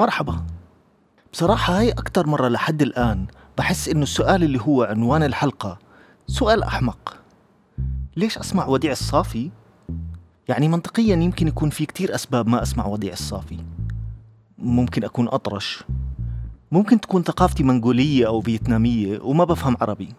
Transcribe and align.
مرحبا. 0.00 0.46
بصراحة 1.32 1.78
هاي 1.78 1.90
أكتر 1.90 2.26
مرة 2.26 2.48
لحد 2.48 2.82
الآن 2.82 3.26
بحس 3.58 3.88
إنه 3.88 4.02
السؤال 4.02 4.44
اللي 4.44 4.60
هو 4.60 4.82
عنوان 4.82 5.22
الحلقة 5.22 5.78
سؤال 6.26 6.62
أحمق. 6.62 7.16
ليش 8.16 8.38
أسمع 8.38 8.66
وديع 8.66 8.92
الصافي؟ 8.92 9.50
يعني 10.48 10.68
منطقيا 10.68 11.16
يمكن 11.16 11.48
يكون 11.48 11.70
في 11.70 11.86
كتير 11.86 12.14
أسباب 12.14 12.48
ما 12.48 12.62
أسمع 12.62 12.86
وديع 12.86 13.12
الصافي. 13.12 13.58
ممكن 14.58 15.04
أكون 15.04 15.28
أطرش. 15.28 15.84
ممكن 16.72 17.00
تكون 17.00 17.22
ثقافتي 17.22 17.62
منغولية 17.62 18.26
أو 18.26 18.40
فيتنامية 18.40 19.20
وما 19.22 19.44
بفهم 19.44 19.76
عربي. 19.80 20.14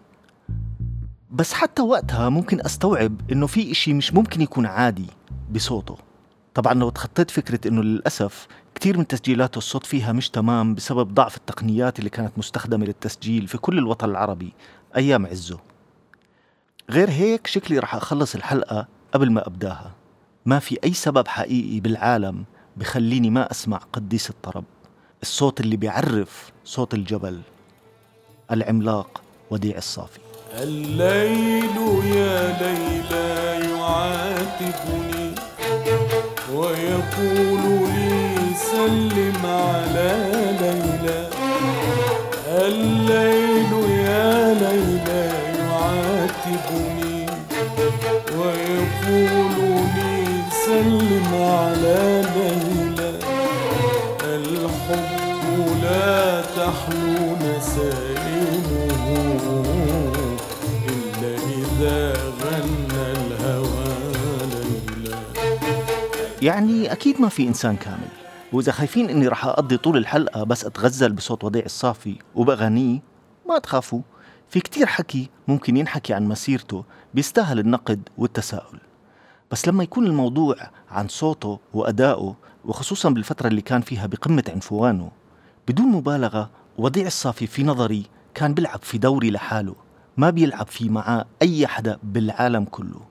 بس 1.32 1.54
حتى 1.54 1.82
وقتها 1.82 2.30
ممكن 2.30 2.62
أستوعب 2.66 3.32
إنه 3.32 3.48
في 3.48 3.72
إشي 3.72 3.94
مش 3.94 4.14
ممكن 4.14 4.42
يكون 4.42 4.66
عادي 4.66 5.08
بصوته. 5.52 6.11
طبعا 6.54 6.74
لو 6.74 6.90
تخطيت 6.90 7.32
فكرة 7.32 7.68
إنه 7.68 7.84
للأسف 7.84 8.48
كثير 8.76 8.98
من 8.98 9.08
تسجيلاته 9.08 9.58
الصوت 9.58 9.86
فيها 9.86 10.12
مش 10.12 10.30
تمام 10.30 10.76
بسبب 10.76 11.14
ضعف 11.14 11.38
التقنيات 11.38 12.00
اللي 12.00 12.10
كانت 12.10 12.38
مستخدمة 12.38 12.86
للتسجيل 12.86 13.48
في 13.48 13.58
كل 13.58 13.78
الوطن 13.78 14.10
العربي 14.10 14.54
أيام 14.96 15.26
عزه. 15.26 15.60
غير 16.90 17.10
هيك 17.10 17.48
شكلي 17.48 17.80
رح 17.80 17.96
أخلص 17.96 18.36
الحلقة 18.36 18.88
قبل 19.14 19.32
ما 19.32 19.48
أبداها. 19.48 19.92
ما 20.46 20.60
في 20.60 20.78
أي 20.84 20.94
سبب 20.94 21.28
حقيقي 21.28 21.80
بالعالم 21.80 22.44
بخليني 22.78 23.30
ما 23.30 23.52
أسمع 23.52 23.78
قديس 23.78 24.30
الطرب. 24.30 24.64
الصوت 25.22 25.60
اللي 25.60 25.78
بيعرف 25.78 26.52
صوت 26.66 26.94
الجبل 26.94 27.42
العملاق 28.52 29.22
وديع 29.52 29.78
الصافي. 29.78 30.20
الليل 30.54 31.78
يا 32.06 32.58
ليلى 32.62 33.70
يعاتبني. 33.70 35.21
ويقول 36.56 37.90
لي 37.96 38.36
سلم 38.72 39.46
على 39.46 40.12
ليلى. 40.62 41.20
الليل 42.48 43.72
يا 43.90 44.54
ليلى 44.54 45.24
يعاتبني. 45.60 47.26
ويقول 48.38 49.58
لي 49.96 50.18
سلم 50.66 51.32
على 51.34 52.02
ليلى. 52.36 53.12
الحب 54.24 55.22
لا 55.84 56.42
تحلو 56.42 57.36
نسائمه 57.42 58.92
إلا 60.88 61.32
إذا 61.58 62.21
يعني 66.42 66.92
أكيد 66.92 67.22
ما 67.22 67.30
في 67.30 67.48
إنسان 67.48 67.76
كامل. 67.76 68.08
وإذا 68.54 68.72
خايفين 68.72 69.10
إني 69.10 69.28
رح 69.28 69.46
أقضي 69.46 69.78
طول 69.78 69.98
الحلقة 69.98 70.44
بس 70.44 70.66
أتغزل 70.66 71.12
بصوت 71.12 71.44
وديع 71.44 71.66
الصافي 71.66 72.16
وبأغانيه 72.36 73.00
ما 73.50 73.60
تخافوا. 73.60 74.02
في 74.50 74.60
كتير 74.60 74.86
حكي 74.86 75.30
ممكن 75.48 75.78
ينحكي 75.78 76.14
عن 76.14 76.28
مسيرته 76.28 76.84
بيستاهل 77.14 77.60
النقد 77.60 78.10
والتساؤل. 78.18 78.80
بس 79.52 79.68
لما 79.68 79.84
يكون 79.84 80.06
الموضوع 80.06 80.56
عن 80.92 81.08
صوته 81.08 81.60
وأدائه 81.74 82.36
وخصوصا 82.66 83.10
بالفترة 83.10 83.48
اللي 83.48 83.62
كان 83.62 83.82
فيها 83.82 84.06
بقمة 84.06 84.44
عنفوانه 84.50 85.12
بدون 85.68 85.86
مبالغة 85.88 86.50
وديع 86.78 87.08
الصافي 87.08 87.48
في 87.48 87.64
نظري 87.64 88.06
كان 88.34 88.54
بيلعب 88.54 88.80
في 88.84 88.98
دوري 88.98 89.32
لحاله 89.32 89.76
ما 90.18 90.30
بيلعب 90.30 90.68
فيه 90.68 90.90
معاه 90.90 91.26
أي 91.42 91.68
حدا 91.68 91.98
بالعالم 92.04 92.66
كله. 92.66 93.02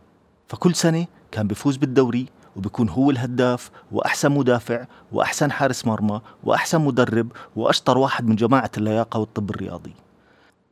فكل 0.49 0.75
سنة 0.75 1.07
كان 1.33 1.47
بيفوز 1.47 1.77
بالدوري 1.77 2.27
وبيكون 2.57 2.89
هو 2.89 3.11
الهداف 3.11 3.71
وأحسن 3.93 4.33
مدافع 4.33 4.85
وأحسن 5.13 5.53
حارس 5.53 5.87
مرمى 5.87 6.21
وأحسن 6.45 6.81
مدرب 6.81 7.33
وأشطر 7.57 7.99
واحد 7.99 8.27
من 8.27 8.37
جماعة 8.37 8.71
اللياقة 8.77 9.21
والطب 9.21 9.51
الرياضي. 9.51 9.95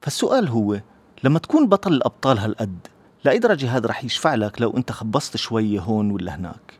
فالسؤال 0.02 0.48
هو 0.48 0.80
لما 1.24 1.38
تكون 1.38 1.68
بطل 1.68 1.92
الأبطال 1.92 2.38
هالقد 2.38 2.78
لأي 3.24 3.38
درجة 3.38 3.76
هذا 3.76 3.86
رح 3.86 4.04
يشفع 4.04 4.34
لك 4.34 4.60
لو 4.60 4.76
أنت 4.76 4.92
خبصت 4.92 5.36
شوية 5.36 5.80
هون 5.80 6.10
ولا 6.10 6.34
هناك؟ 6.34 6.78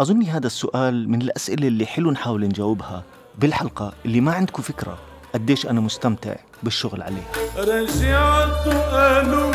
أظني 0.00 0.30
هذا 0.30 0.46
السؤال 0.46 1.08
من 1.08 1.22
الأسئلة 1.22 1.68
اللي 1.68 1.86
حلو 1.86 2.10
نحاول 2.10 2.44
نجاوبها 2.44 3.02
بالحلقة 3.38 3.92
اللي 4.04 4.20
ما 4.20 4.32
عندكم 4.32 4.62
فكرة 4.62 4.98
قديش 5.34 5.66
أنا 5.66 5.80
مستمتع 5.80 6.36
بالشغل 6.62 7.02
عليها. 7.02 7.32
رجعت 7.58 8.66
ألم 8.92 9.52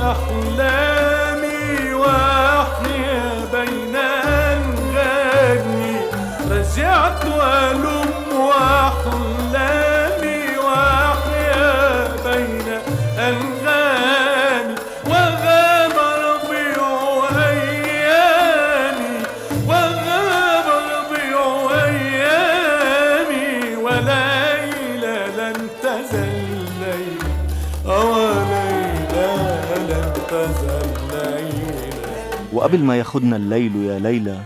أحلامي 0.00 1.94
وأحيا 1.94 2.39
وقبل 32.60 32.84
ما 32.84 32.96
ياخدنا 32.96 33.36
الليل 33.36 33.76
يا 33.76 33.98
ليلى 33.98 34.40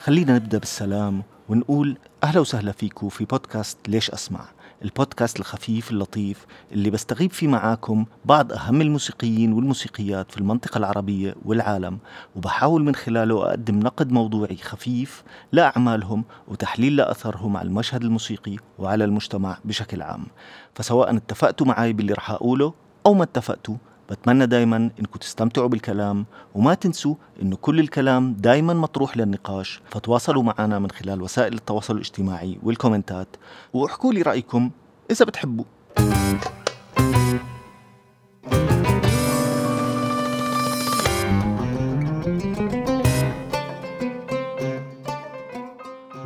خلينا 0.00 0.34
نبدأ 0.34 0.58
بالسلام 0.58 1.22
ونقول 1.48 1.96
أهلا 2.24 2.40
وسهلا 2.40 2.72
فيكم 2.72 3.08
في 3.08 3.24
بودكاست 3.24 3.78
ليش 3.88 4.10
أسمع؟ 4.10 4.40
البودكاست 4.82 5.40
الخفيف 5.40 5.90
اللطيف 5.90 6.46
اللي 6.72 6.90
بستغيب 6.90 7.32
فيه 7.32 7.48
معاكم 7.48 8.04
بعض 8.24 8.52
أهم 8.52 8.80
الموسيقيين 8.80 9.52
والموسيقيات 9.52 10.30
في 10.30 10.38
المنطقة 10.38 10.78
العربية 10.78 11.34
والعالم 11.44 11.98
وبحاول 12.36 12.84
من 12.84 12.94
خلاله 12.94 13.48
أقدم 13.48 13.78
نقد 13.78 14.12
موضوعي 14.12 14.56
خفيف 14.56 15.22
لأعمالهم 15.52 16.24
وتحليل 16.48 16.96
لأثرهم 16.96 17.56
على 17.56 17.68
المشهد 17.68 18.02
الموسيقي 18.02 18.56
وعلى 18.78 19.04
المجتمع 19.04 19.58
بشكل 19.64 20.02
عام. 20.02 20.26
فسواء 20.74 21.16
اتفقتوا 21.16 21.66
معي 21.66 21.92
باللي 21.92 22.12
رح 22.12 22.30
أقوله 22.30 22.72
أو 23.06 23.14
ما 23.14 23.22
اتفقتوا 23.22 23.76
بتمنى 24.10 24.46
دايما 24.46 24.76
إنكم 24.76 25.18
تستمتعوا 25.18 25.68
بالكلام 25.68 26.26
وما 26.54 26.74
تنسوا 26.74 27.14
إنه 27.42 27.56
كل 27.56 27.80
الكلام 27.80 28.32
دايما 28.32 28.74
مطروح 28.74 29.16
للنقاش. 29.16 29.80
فتواصلوا 29.90 30.42
معنا 30.42 30.78
من 30.78 30.90
خلال 30.90 31.22
وسائل 31.22 31.54
التواصل 31.54 31.94
الاجتماعي 31.94 32.58
والكومنتات 32.62 33.28
واحكوا 33.72 34.12
لي 34.12 34.22
رأيكم 34.22 34.70
إذا 35.10 35.24
بتحبوا. 35.24 35.64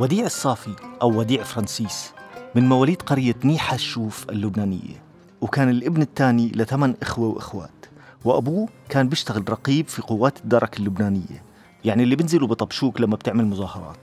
وديع 0.00 0.26
الصافي 0.26 0.76
أو 1.02 1.18
وديع 1.18 1.42
فرانسيس 1.42 2.12
من 2.54 2.68
مواليد 2.68 3.02
قرية 3.02 3.34
نيحة 3.44 3.74
الشوف 3.74 4.30
اللبنانية. 4.30 5.09
وكان 5.41 5.69
الابن 5.69 6.03
الثاني 6.03 6.53
لثمان 6.55 6.95
إخوة 7.03 7.28
وإخوات 7.28 7.87
وأبوه 8.25 8.69
كان 8.89 9.09
بيشتغل 9.09 9.51
رقيب 9.51 9.89
في 9.89 10.03
قوات 10.03 10.39
الدرك 10.39 10.78
اللبنانية 10.78 11.43
يعني 11.84 12.03
اللي 12.03 12.17
بينزلوا 12.17 12.49
بطبشوك 12.49 13.01
لما 13.01 13.17
بتعمل 13.17 13.45
مظاهرات. 13.45 13.99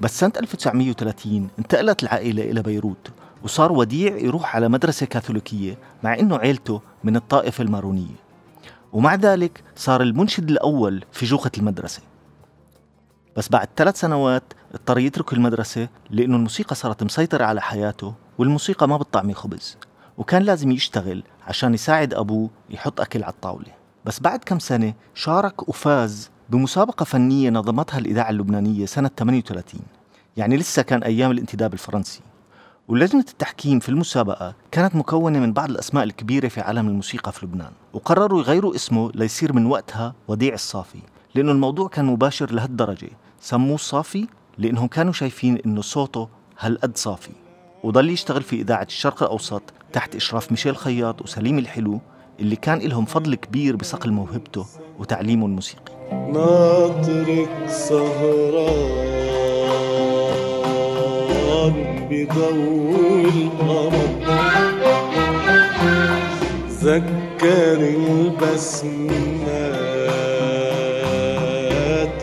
بس 0.00 0.20
سنة 0.20 0.32
1930 0.36 1.48
انتقلت 1.58 2.02
العائلة 2.02 2.50
إلى 2.50 2.62
بيروت 2.62 3.10
وصار 3.42 3.72
وديع 3.72 4.16
يروح 4.16 4.56
على 4.56 4.68
مدرسة 4.68 5.06
كاثوليكية 5.06 5.78
مع 6.02 6.18
إنه 6.18 6.36
عيلته 6.36 6.80
من 7.04 7.16
الطائفة 7.16 7.64
المارونية. 7.64 8.16
ومع 8.92 9.14
ذلك 9.14 9.64
صار 9.76 10.02
المنشد 10.02 10.50
الأول 10.50 11.04
في 11.12 11.26
جوخة 11.26 11.50
المدرسة. 11.58 12.02
بس 13.36 13.48
بعد 13.48 13.68
ثلاث 13.76 14.00
سنوات 14.00 14.52
اضطر 14.74 14.98
يترك 14.98 15.32
المدرسة 15.32 15.88
لأنه 16.10 16.36
الموسيقى 16.36 16.74
صارت 16.74 17.02
مسيطرة 17.02 17.44
على 17.44 17.60
حياته 17.60 18.14
والموسيقى 18.38 18.88
ما 18.88 18.96
بتطعمي 18.96 19.34
خبز 19.34 19.76
وكان 20.18 20.42
لازم 20.42 20.70
يشتغل 20.70 21.22
عشان 21.46 21.74
يساعد 21.74 22.14
أبوه 22.14 22.50
يحط 22.70 23.00
أكل 23.00 23.22
على 23.24 23.32
الطاولة. 23.32 23.72
بس 24.04 24.20
بعد 24.20 24.44
كم 24.44 24.58
سنة 24.58 24.94
شارك 25.14 25.68
وفاز 25.68 26.30
بمسابقة 26.50 27.04
فنية 27.04 27.50
نظمتها 27.50 27.98
الإذاعة 27.98 28.30
اللبنانية 28.30 28.86
سنة 28.86 29.10
38 29.16 29.80
يعني 30.36 30.56
لسه 30.56 30.82
كان 30.82 31.02
أيام 31.02 31.30
الانتداب 31.30 31.72
الفرنسي. 31.72 32.20
ولجنة 32.88 33.24
التحكيم 33.28 33.78
في 33.78 33.88
المسابقة 33.88 34.54
كانت 34.70 34.96
مكونة 34.96 35.38
من 35.38 35.52
بعض 35.52 35.70
الأسماء 35.70 36.04
الكبيرة 36.04 36.48
في 36.48 36.60
عالم 36.60 36.88
الموسيقى 36.88 37.32
في 37.32 37.46
لبنان. 37.46 37.72
وقرروا 37.92 38.40
يغيروا 38.40 38.74
اسمه 38.74 39.10
ليصير 39.14 39.52
من 39.52 39.66
وقتها 39.66 40.14
وديع 40.28 40.54
الصافي 40.54 40.98
لأنه 41.34 41.52
الموضوع 41.52 41.88
كان 41.88 42.04
مباشر 42.04 42.52
لهالدرجة. 42.52 43.10
سموه 43.40 43.74
الصافي 43.74 44.26
لأنهم 44.58 44.86
كانوا 44.88 45.12
شايفين 45.12 45.58
أنه 45.66 45.80
صوته 45.82 46.28
هالقد 46.58 46.96
صافي. 46.96 47.32
وضل 47.82 48.10
يشتغل 48.10 48.42
في 48.42 48.56
إذاعة 48.60 48.82
الشرق 48.82 49.22
الأوسط 49.22 49.62
تحت 49.96 50.16
إشراف 50.16 50.50
ميشيل 50.50 50.76
خياط 50.76 51.22
وسليم 51.22 51.58
الحلو 51.58 52.00
اللي 52.40 52.56
كان 52.56 52.78
لهم 52.78 53.04
فضل 53.04 53.34
كبير 53.34 53.76
بصقل 53.76 54.12
موهبته 54.12 54.66
وتعليمه 54.98 55.46
الموسيقي. 55.46 55.92
ناطرك 56.12 57.48
سهران 57.68 58.86
بضوء 62.10 63.28
القمر 63.28 64.08
ذكر 66.70 67.80
البسمات 67.80 69.04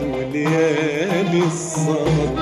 وليالي 0.02 1.42
السهر. 1.46 2.34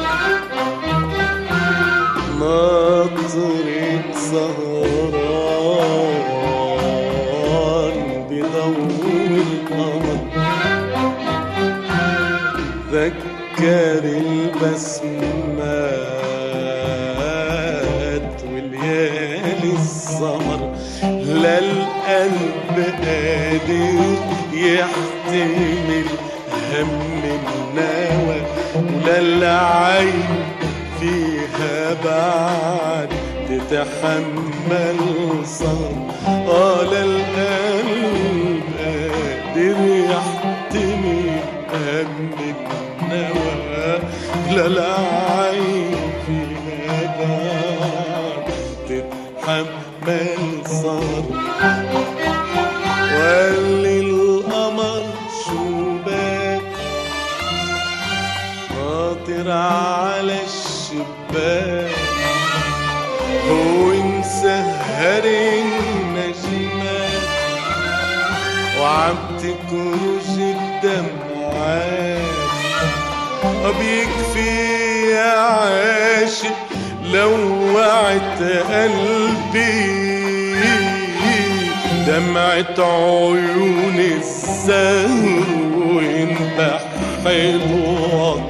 ناطرة 2.41 4.13
سهران 4.15 4.72
بضوء 9.23 9.43
القمر. 9.43 10.19
ذكر 12.93 14.05
البسمات 17.43 18.39
وليالي 18.53 19.73
السهر 19.75 20.61
لا 21.43 21.59
القلب 21.59 22.77
قادر 23.05 24.17
يحتمل 24.53 26.09
هم 26.73 27.23
النوى 27.25 28.41
ولا 28.77 29.19
العين 29.19 30.25
فيها 31.01 31.95
بعد 32.05 33.09
تتحمل 33.49 34.99
صار 35.45 35.95
آه 36.27 36.83
لا 36.83 37.03
القلب 37.03 37.72
قادر 39.63 39.87
يحتمل 39.87 41.41
هم 41.73 42.31
النوى 43.03 43.99
العين 44.67 45.52
تكرج 69.43 70.39
الدمعات 70.39 72.23
بيكفي 73.79 75.11
يا 75.11 75.33
عاشق 75.39 76.57
لوعت 77.05 78.43
قلبي 78.73 80.03
دمعة 82.07 82.75
عيون 82.79 84.21
وينبح 85.97 86.85
الوطن 87.27 88.43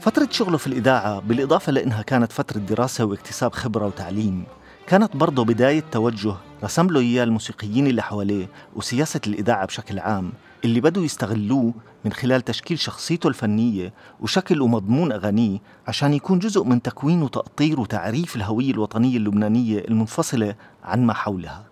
فترة 0.00 0.28
شغله 0.30 0.58
في 0.58 0.66
الإذاعة 0.66 1.20
بالإضافة 1.20 1.72
لأنها 1.72 2.02
كانت 2.02 2.32
فترة 2.32 2.58
دراسة 2.58 3.04
واكتساب 3.04 3.52
خبرة 3.52 3.86
وتعليم 3.86 4.44
كانت 4.86 5.16
برضه 5.16 5.44
بداية 5.44 5.84
توجه 5.92 6.34
رسم 6.64 6.86
له 6.86 7.00
إياه 7.00 7.24
الموسيقيين 7.24 7.86
اللي 7.86 8.02
حواليه 8.02 8.48
وسياسة 8.76 9.20
الإذاعة 9.26 9.66
بشكل 9.66 9.98
عام 9.98 10.32
اللي 10.64 10.80
بدوا 10.80 11.04
يستغلوه 11.04 11.74
من 12.04 12.12
خلال 12.12 12.42
تشكيل 12.42 12.78
شخصيته 12.78 13.28
الفنية 13.28 13.92
وشكل 14.20 14.62
ومضمون 14.62 15.12
أغانيه 15.12 15.58
عشان 15.88 16.14
يكون 16.14 16.38
جزء 16.38 16.64
من 16.64 16.82
تكوين 16.82 17.22
وتأطير 17.22 17.80
وتعريف 17.80 18.36
الهوية 18.36 18.70
الوطنية 18.70 19.16
اللبنانية 19.16 19.78
المنفصلة 19.78 20.54
عن 20.84 21.06
ما 21.06 21.14
حولها. 21.14 21.64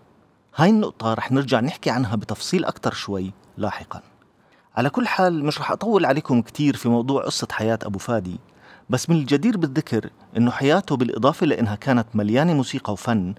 هاي 0.57 0.71
النقطة 0.71 1.15
رح 1.15 1.33
نرجع 1.33 1.61
نحكي 1.61 1.91
عنها 1.91 2.17
بتفصيل 2.17 2.65
أكتر 2.65 2.93
شوي 2.93 3.33
لاحقاً. 3.57 4.01
على 4.77 4.91
كل 4.91 5.09
حال 5.09 5.45
مش 5.45 5.61
رح 5.61 5.71
أطول 5.71 6.05
عليكم 6.05 6.43
كتير 6.43 6.77
في 6.77 6.89
موضوع 6.89 7.25
قصة 7.25 7.49
حياة 7.53 7.79
أبو 7.83 7.99
فادي 7.99 8.39
بس 8.91 9.11
من 9.11 9.17
الجدير 9.17 9.57
بالذكر 9.57 10.11
إنه 10.37 10.51
حياته 10.51 10.97
بالإضافة 10.97 11.47
لأنها 11.47 11.75
كانت 11.75 12.07
مليانة 12.15 12.55
موسيقى 12.55 12.93
وفن 12.93 13.35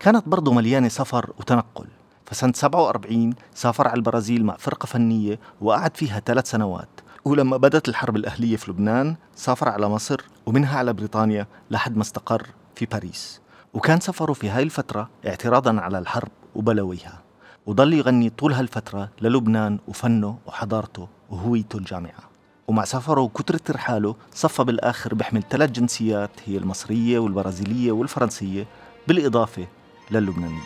كانت 0.00 0.28
برضه 0.28 0.52
مليانة 0.52 0.88
سفر 0.88 1.30
وتنقل. 1.38 1.86
فسنة 2.26 2.52
47 2.52 3.34
سافر 3.54 3.88
على 3.88 3.96
البرازيل 3.96 4.44
مع 4.44 4.56
فرقة 4.56 4.86
فنية 4.86 5.38
وقعد 5.60 5.96
فيها 5.96 6.20
ثلاث 6.20 6.50
سنوات. 6.50 6.88
ولما 7.24 7.56
بدت 7.56 7.88
الحرب 7.88 8.16
الأهلية 8.16 8.56
في 8.56 8.70
لبنان 8.70 9.16
سافر 9.34 9.68
على 9.68 9.88
مصر 9.88 10.20
ومنها 10.46 10.78
على 10.78 10.92
بريطانيا 10.92 11.46
لحد 11.70 11.96
ما 11.96 12.02
استقر 12.02 12.46
في 12.74 12.86
باريس. 12.86 13.40
وكان 13.74 14.00
سفره 14.00 14.32
في 14.32 14.48
هاي 14.48 14.62
الفترة 14.62 15.10
اعتراضا 15.26 15.80
على 15.80 15.98
الحرب 15.98 16.28
وبلويها. 16.54 17.22
وضل 17.66 17.92
يغني 17.94 18.30
طول 18.30 18.52
هالفترة 18.52 19.08
للبنان 19.20 19.78
وفنه 19.88 20.38
وحضارته 20.46 21.08
وهويته 21.30 21.76
الجامعة. 21.76 22.30
ومع 22.68 22.84
سفره 22.84 23.20
وكترة 23.20 23.56
ترحاله 23.56 24.16
صفى 24.34 24.64
بالآخر 24.64 25.14
بيحمل 25.14 25.42
ثلاث 25.50 25.70
جنسيات 25.70 26.30
هي 26.46 26.56
المصرية 26.56 27.18
والبرازيلية 27.18 27.92
والفرنسية 27.92 28.66
بالإضافة 29.08 29.66
للبنانية. 30.10 30.62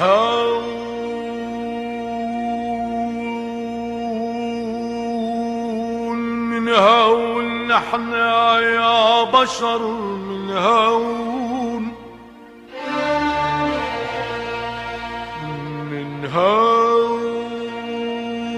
هون 0.00 0.58
من 6.50 6.68
هون 6.68 7.66
نحن 7.68 8.12
يا 8.12 9.24
بشر 9.24 9.78
من 10.28 10.50
هون 10.50 11.92
من 15.90 16.26
هون 16.34 17.22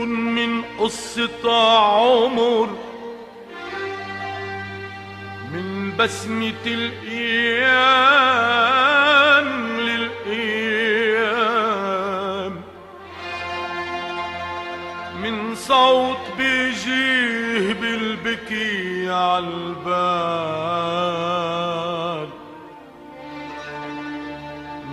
من 0.08 0.62
قصة 0.80 1.52
عمر. 1.52 2.68
من 5.52 5.96
بسمة 5.98 6.64
الأيام 6.66 8.13
صوت 15.74 16.24
بيجيه 16.38 17.72
بالبكي 17.72 19.10
عالبال. 19.10 19.74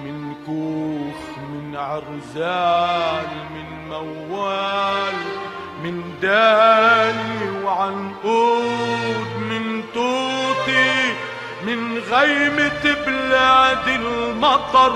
من 0.03 0.17
كوخ 0.45 1.21
من 1.37 1.75
عرزال 1.75 3.27
من 3.55 3.69
موال 3.89 5.17
من 5.83 5.97
داني 6.21 7.41
وعنقود 7.63 9.29
من 9.49 9.83
توتي 9.93 10.93
من 11.65 11.97
غيمة 12.11 12.83
بلاد 13.05 13.87
المطر 13.87 14.93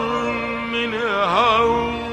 من 0.71 0.93
هول 1.11 2.04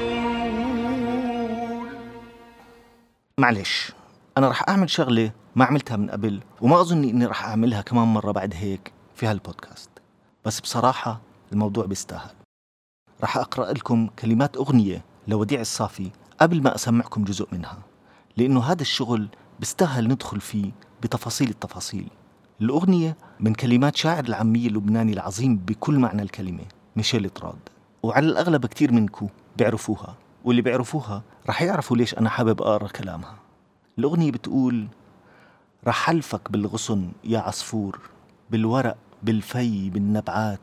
معلش 3.43 3.91
أنا 4.37 4.49
رح 4.49 4.69
أعمل 4.69 4.89
شغلة 4.89 5.31
ما 5.55 5.65
عملتها 5.65 5.97
من 5.97 6.09
قبل 6.09 6.39
وما 6.61 6.81
أظن 6.81 7.03
إني 7.03 7.25
رح 7.25 7.45
أعملها 7.45 7.81
كمان 7.81 8.07
مرة 8.07 8.31
بعد 8.31 8.53
هيك 8.53 8.91
في 9.15 9.25
هالبودكاست. 9.27 9.89
بس 10.45 10.59
بصراحة 10.59 11.21
الموضوع 11.51 11.85
بيستاهل. 11.85 12.31
رح 13.23 13.37
أقرأ 13.37 13.73
لكم 13.73 14.07
كلمات 14.19 14.57
أغنية 14.57 15.05
لوديع 15.27 15.61
الصافي 15.61 16.11
قبل 16.41 16.63
ما 16.63 16.75
أسمعكم 16.75 17.23
جزء 17.23 17.47
منها 17.51 17.77
لأنه 18.37 18.63
هذا 18.63 18.81
الشغل 18.81 19.27
بيستاهل 19.59 20.07
ندخل 20.07 20.41
فيه 20.41 20.71
بتفاصيل 21.01 21.49
التفاصيل. 21.49 22.07
الأغنية 22.61 23.17
من 23.39 23.53
كلمات 23.53 23.95
شاعر 23.95 24.23
العامية 24.23 24.67
اللبناني 24.67 25.13
العظيم 25.13 25.57
بكل 25.57 25.99
معنى 25.99 26.21
الكلمة 26.21 26.63
ميشيل 26.95 27.29
طراد 27.29 27.59
وعلى 28.03 28.27
الأغلب 28.27 28.65
كتير 28.65 28.91
منكم 28.91 29.27
بيعرفوها. 29.57 30.22
واللي 30.43 30.61
بيعرفوها 30.61 31.23
رح 31.49 31.61
يعرفوا 31.61 31.97
ليش 31.97 32.17
أنا 32.17 32.29
حابب 32.29 32.61
أقرأ 32.61 32.87
كلامها. 32.87 33.35
الأغنية 33.99 34.31
بتقول 34.31 34.87
رح 35.87 36.05
حلفك 36.05 36.51
بالغصن 36.51 37.11
يا 37.23 37.39
عصفور 37.39 37.99
بالورق 38.51 38.97
بالفي 39.23 39.89
بالنبعات 39.89 40.59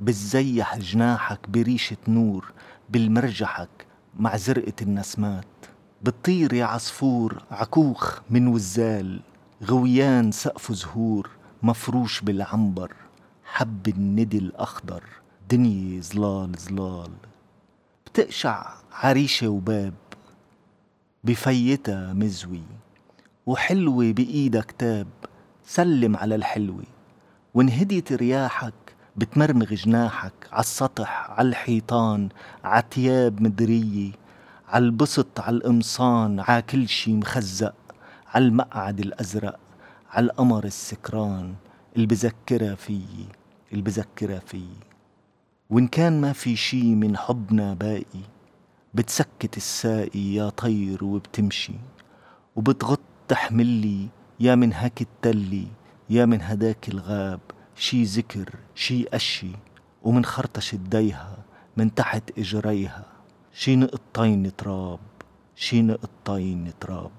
بالزيح 0.00 0.78
جناحك 0.78 1.50
بريشة 1.50 1.96
نور 2.08 2.52
بالمرجحك 2.90 3.86
مع 4.18 4.36
زرقة 4.36 4.72
النسمات. 4.82 5.44
بتطير 6.02 6.52
يا 6.52 6.64
عصفور 6.64 7.42
عكوخ 7.50 8.20
من 8.30 8.46
وزال 8.48 9.20
غويان 9.64 10.32
سقف 10.32 10.72
زهور 10.72 11.30
مفروش 11.62 12.20
بالعنبر 12.20 12.92
حب 13.44 13.88
الندي 13.88 14.38
الأخضر 14.38 15.02
دنيا 15.50 16.00
ظلال 16.00 16.52
ظلال 16.58 17.10
بتقشع 18.12 18.66
عريشة 18.92 19.48
وباب 19.48 19.94
بفيتها 21.24 22.12
مزوي 22.12 22.62
وحلوة 23.46 24.12
بإيدها 24.12 24.62
كتاب 24.62 25.06
سلم 25.66 26.16
على 26.16 26.34
الحلوة. 26.34 26.84
وإن 27.54 27.68
هديت 27.68 28.12
رياحك 28.12 28.74
بتمرمغ 29.16 29.66
جناحك 29.74 30.32
عالسطح 30.52 31.30
عالحيطان 31.30 32.28
عتياب 32.64 33.42
مدرية 33.42 34.12
عالبسط 34.68 35.40
عالقمصان 35.40 36.40
عاكل 36.40 36.88
شي 36.88 37.12
مخزق 37.12 37.74
عالمقعد 38.34 39.00
الأزرق 39.00 39.58
عالقمر 40.10 40.64
السكران 40.64 41.54
اللي 41.96 42.06
بذكرها 42.06 42.74
فيي 42.74 43.26
اللي 43.72 43.82
بذكرها 43.82 44.38
فيي. 44.38 44.91
وإن 45.72 45.86
كان 45.88 46.20
ما 46.20 46.32
في 46.32 46.56
شي 46.56 46.94
من 46.94 47.16
حبنا 47.16 47.74
باقي 47.74 48.24
بتسكت 48.94 49.56
الساقي 49.56 50.34
يا 50.34 50.48
طير 50.48 51.04
وبتمشي 51.04 51.74
وبتغط 52.56 53.00
تحملي 53.28 54.08
يا 54.40 54.54
من 54.54 54.72
هاك 54.72 55.02
التلي 55.02 55.66
يا 56.10 56.24
من 56.24 56.42
هداك 56.42 56.88
الغاب 56.88 57.40
شي 57.76 58.02
ذكر 58.02 58.54
شي 58.74 59.04
أشي 59.08 59.50
ومن 60.02 60.24
خرطش 60.24 60.74
الديها 60.74 61.38
من 61.76 61.94
تحت 61.94 62.38
إجريها. 62.38 63.06
شي 63.52 63.76
نقطين 63.76 64.56
تراب 64.56 65.00
شي 65.56 65.82
نقطين 65.82 66.72
تراب. 66.80 67.10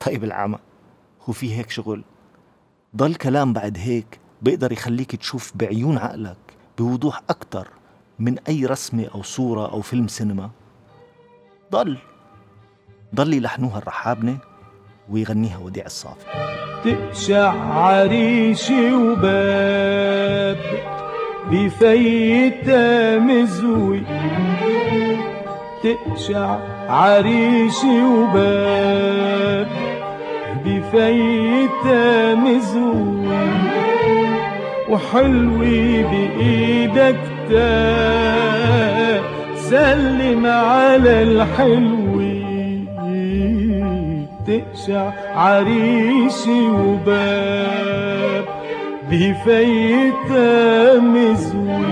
طيب 0.00 0.24
العمى 0.24 0.58
هو 1.28 1.32
في 1.32 1.54
هيك 1.54 1.70
شغل؟ 1.70 2.04
ضل 2.96 3.14
كلام 3.14 3.52
بعد 3.52 3.78
هيك 3.78 4.20
بيقدر 4.42 4.72
يخليك 4.72 5.16
تشوف 5.16 5.52
بعيون 5.56 5.98
عقلك. 5.98 6.47
بوضوح 6.78 7.20
أكتر 7.30 7.68
من 8.18 8.38
أي 8.48 8.66
رسمة 8.66 9.06
أو 9.14 9.22
صورة 9.22 9.72
أو 9.72 9.80
فيلم 9.80 10.08
سينما. 10.08 10.50
ضل 11.72 11.98
ضل 13.14 13.34
يلحنوها 13.34 13.78
الرحابنة 13.78 14.38
ويغنيها 15.10 15.58
وديع 15.58 15.86
الصافي. 15.86 16.24
تقشع 16.84 17.52
عريشي 17.74 18.92
وباب 18.92 20.58
بفيتا 21.50 23.18
مزوي. 23.18 24.02
تقشع 25.82 26.58
عريشي 26.88 28.02
وباب 28.02 29.68
بفيتا 30.64 32.34
مزوي. 32.34 33.28
وحلوي 34.90 36.02
بإيدك 36.02 37.16
تاب 37.50 39.22
سلم 39.54 40.46
على 40.46 41.22
الحلوي. 41.22 42.38
تقشع 44.48 45.10
عريشي 45.34 46.60
وباب 46.68 48.44
بفيتا 49.10 50.98
مزوي 51.00 51.84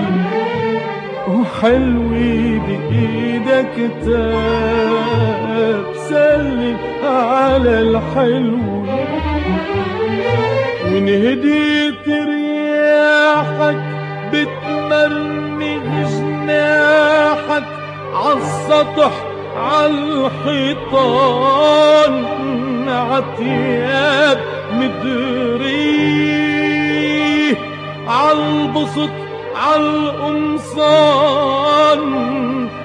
وحلوي 1.28 2.58
بإيدك 2.58 3.74
تاب 4.04 5.84
سلم 6.08 6.76
على 7.04 7.80
الحلو 7.80 8.86
وإن 10.84 11.08
رياحك 13.26 13.76
بتمرمغ 14.32 15.84
جناحك 16.10 17.64
عالسطح 18.14 19.12
عالحيطان 19.56 20.94
عتياب 22.88 24.38
مدري 24.72 26.06
عالبسط 28.08 29.10
عالقمصان 29.56 30.80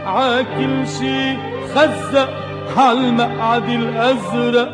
عاكل 0.06 0.88
شي 1.00 1.38
خزق 1.76 2.30
عالمقعد 2.78 3.70
الأزرق 3.70 4.72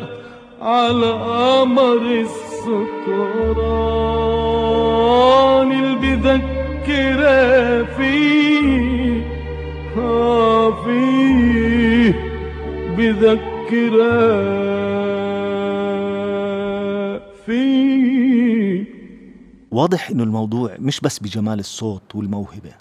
عالقمر 0.62 2.02
السكران. 2.26 3.58
بذكرها 6.18 7.84
فيه 7.84 9.22
آه 9.96 10.84
فيه 10.84 12.14
بذكرها 12.96 14.28
فيه 17.46 18.84
واضح 19.70 20.10
إنه 20.10 20.22
الموضوع 20.22 20.76
مش 20.78 21.00
بس 21.00 21.18
بجمال 21.18 21.58
الصوت 21.58 22.14
والموهبة 22.14 22.72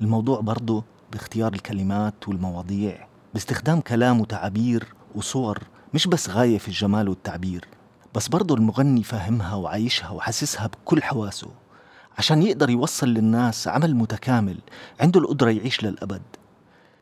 الموضوع 0.00 0.40
برضه 0.40 0.84
باختيار 1.12 1.52
الكلمات 1.52 2.28
والمواضيع 2.28 3.06
باستخدام 3.34 3.80
كلام 3.80 4.20
وتعابير 4.20 4.84
وصور 5.14 5.58
مش 5.94 6.06
بس 6.06 6.30
غاية 6.30 6.58
في 6.58 6.68
الجمال 6.68 7.08
والتعبير 7.08 7.64
بس 8.14 8.28
برضه 8.28 8.54
المغني 8.54 9.02
فاهمها 9.02 9.54
وعايشها 9.54 10.10
وحاسسها 10.10 10.66
بكل 10.66 11.02
حواسه. 11.02 11.48
عشان 12.20 12.42
يقدر 12.42 12.70
يوصل 12.70 13.08
للناس 13.08 13.68
عمل 13.68 13.94
متكامل 13.94 14.56
عنده 15.00 15.20
القدرة 15.20 15.50
يعيش 15.50 15.84
للأبد. 15.84 16.22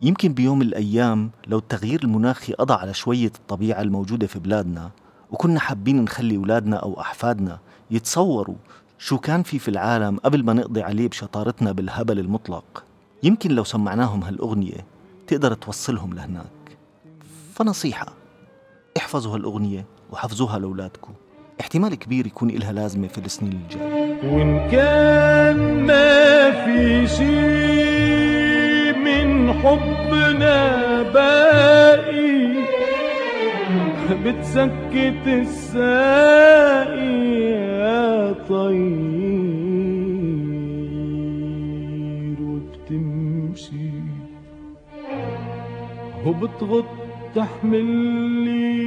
يمكن 0.02 0.32
بيوم 0.32 0.58
من 0.58 0.66
الأيام 0.66 1.30
لو 1.46 1.58
التغيير 1.58 2.02
المناخي 2.04 2.52
قضى 2.52 2.74
على 2.74 2.94
شوية 2.94 3.32
الطبيعة 3.38 3.80
الموجودة 3.80 4.26
في 4.26 4.38
بلادنا 4.38 4.90
وكنا 5.30 5.60
حابين 5.60 6.02
نخلي 6.02 6.36
أولادنا 6.36 6.76
أو 6.76 7.00
أحفادنا 7.00 7.58
يتصوروا 7.90 8.54
شو 8.98 9.18
كان 9.18 9.42
في 9.42 9.58
في 9.58 9.68
العالم 9.68 10.16
قبل 10.16 10.44
ما 10.44 10.52
نقضي 10.52 10.82
عليه 10.82 11.08
بشطارتنا 11.08 11.72
بالهبل 11.72 12.18
المطلق. 12.18 12.84
يمكن 13.22 13.50
لو 13.50 13.64
سمعناهم 13.64 14.24
هالأغنية 14.24 14.86
تقدر 15.26 15.54
توصلهم 15.54 16.14
لهناك. 16.14 16.78
فنصيحة 17.54 18.06
احفظوا 18.96 19.34
هالأغنية 19.34 19.86
وحفظوها 20.12 20.58
لأولادكم. 20.58 21.12
احتمال 21.60 21.94
كبير 21.94 22.26
يكون 22.26 22.50
إلها 22.50 22.72
لازمة 22.72 23.08
في 23.08 23.18
السنين 23.18 23.52
الجاية. 23.52 23.97
وإن 24.24 24.68
كان 24.72 25.82
ما 25.86 26.50
في 26.50 27.06
شي 27.06 28.92
من 28.92 29.52
حبنا 29.52 31.02
باقي 31.02 32.48
بتسكت 34.24 35.26
الساقي 35.26 36.98
يا 37.40 38.32
طير 40.98 42.36
وبتمشي 42.42 43.90
وبتغط 46.26 46.84
تحملي 47.34 48.78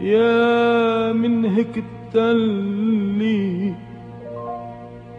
يا 0.00 0.43
من 1.12 1.44
هيك 1.44 1.84
التلي 1.84 3.74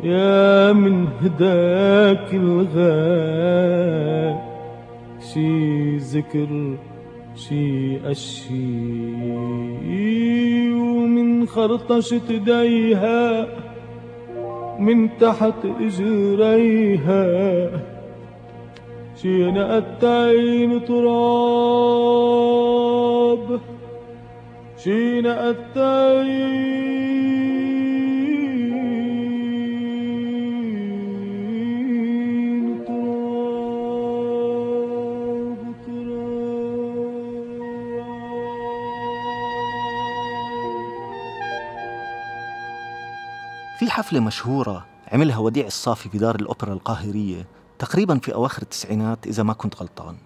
يا 0.03 0.71
من 0.71 1.07
هداك 1.21 2.33
الغاب 2.33 3.95
شي 5.33 5.97
ذكر 5.97 6.77
شي 7.35 7.97
أشي. 8.11 8.95
ومن 10.73 11.47
خرطشة 11.47 12.21
ايديها 12.29 13.47
من 14.79 15.17
تحت 15.17 15.65
إجريها. 15.81 17.25
شي 19.15 19.51
نقت 19.51 20.03
عين 20.03 20.85
تراب 20.85 22.25
شي 24.85 25.21
نقت 25.21 25.77
عين 25.77 26.35
تراب 32.85 33.25
في 43.79 43.89
حفلة 43.89 44.19
مشهورة 44.19 44.85
عملها 45.11 45.37
وديع 45.37 45.65
الصافي 45.65 46.09
في 46.09 46.17
دار 46.17 46.35
الأوبرا 46.35 46.73
القاهرية 46.73 47.47
تقريبا 47.79 48.19
في 48.19 48.33
أواخر 48.33 48.61
التسعينات 48.61 49.27
إذا 49.27 49.43
ما 49.43 49.53
كنت 49.53 49.75
غلطان. 49.75 50.17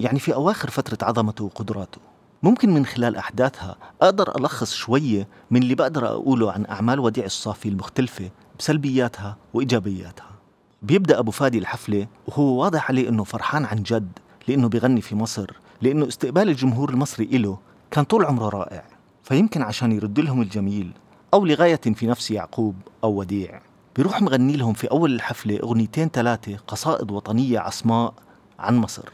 يعني 0.00 0.18
في 0.18 0.34
أواخر 0.34 0.70
فترة 0.70 0.98
عظمته 1.08 1.44
وقدراته. 1.44 2.15
ممكن 2.42 2.74
من 2.74 2.86
خلال 2.86 3.16
أحداثها 3.16 3.76
أقدر 4.02 4.36
ألخص 4.38 4.72
شوية 4.74 5.28
من 5.50 5.62
اللي 5.62 5.74
بقدر 5.74 6.06
أقوله 6.06 6.52
عن 6.52 6.66
أعمال 6.66 7.00
وديع 7.00 7.24
الصافي 7.24 7.68
المختلفة 7.68 8.30
بسلبياتها 8.58 9.36
وإيجابياتها. 9.54 10.30
بيبدأ 10.82 11.18
أبو 11.18 11.30
فادي 11.30 11.58
الحفلة 11.58 12.06
وهو 12.26 12.62
واضح 12.62 12.88
عليه 12.90 13.08
أنه 13.08 13.24
فرحان 13.24 13.64
عن 13.64 13.82
جد 13.82 14.18
لأنه 14.48 14.68
بيغني 14.68 15.00
في 15.00 15.14
مصر 15.16 15.50
لأنه 15.82 16.08
استقبال 16.08 16.48
الجمهور 16.48 16.90
المصري 16.90 17.24
إله 17.24 17.58
كان 17.90 18.04
طول 18.04 18.24
عمره 18.24 18.48
رائع. 18.48 18.84
فيمكن 19.22 19.62
عشان 19.62 19.92
يرد 19.92 20.20
لهم 20.20 20.42
الجميل 20.42 20.90
أو 21.34 21.46
لغاية 21.46 21.80
في 21.94 22.06
نفس 22.06 22.30
يعقوب 22.30 22.74
أو 23.04 23.12
وديع. 23.12 23.60
بيروح 23.96 24.22
مغني 24.22 24.56
لهم 24.56 24.72
في 24.72 24.90
أول 24.90 25.14
الحفلة 25.14 25.60
أغنيتين 25.62 26.08
ثلاثة 26.08 26.56
قصائد 26.56 27.10
وطنية 27.10 27.58
عصماء 27.58 28.14
عن 28.58 28.76
مصر. 28.76 29.08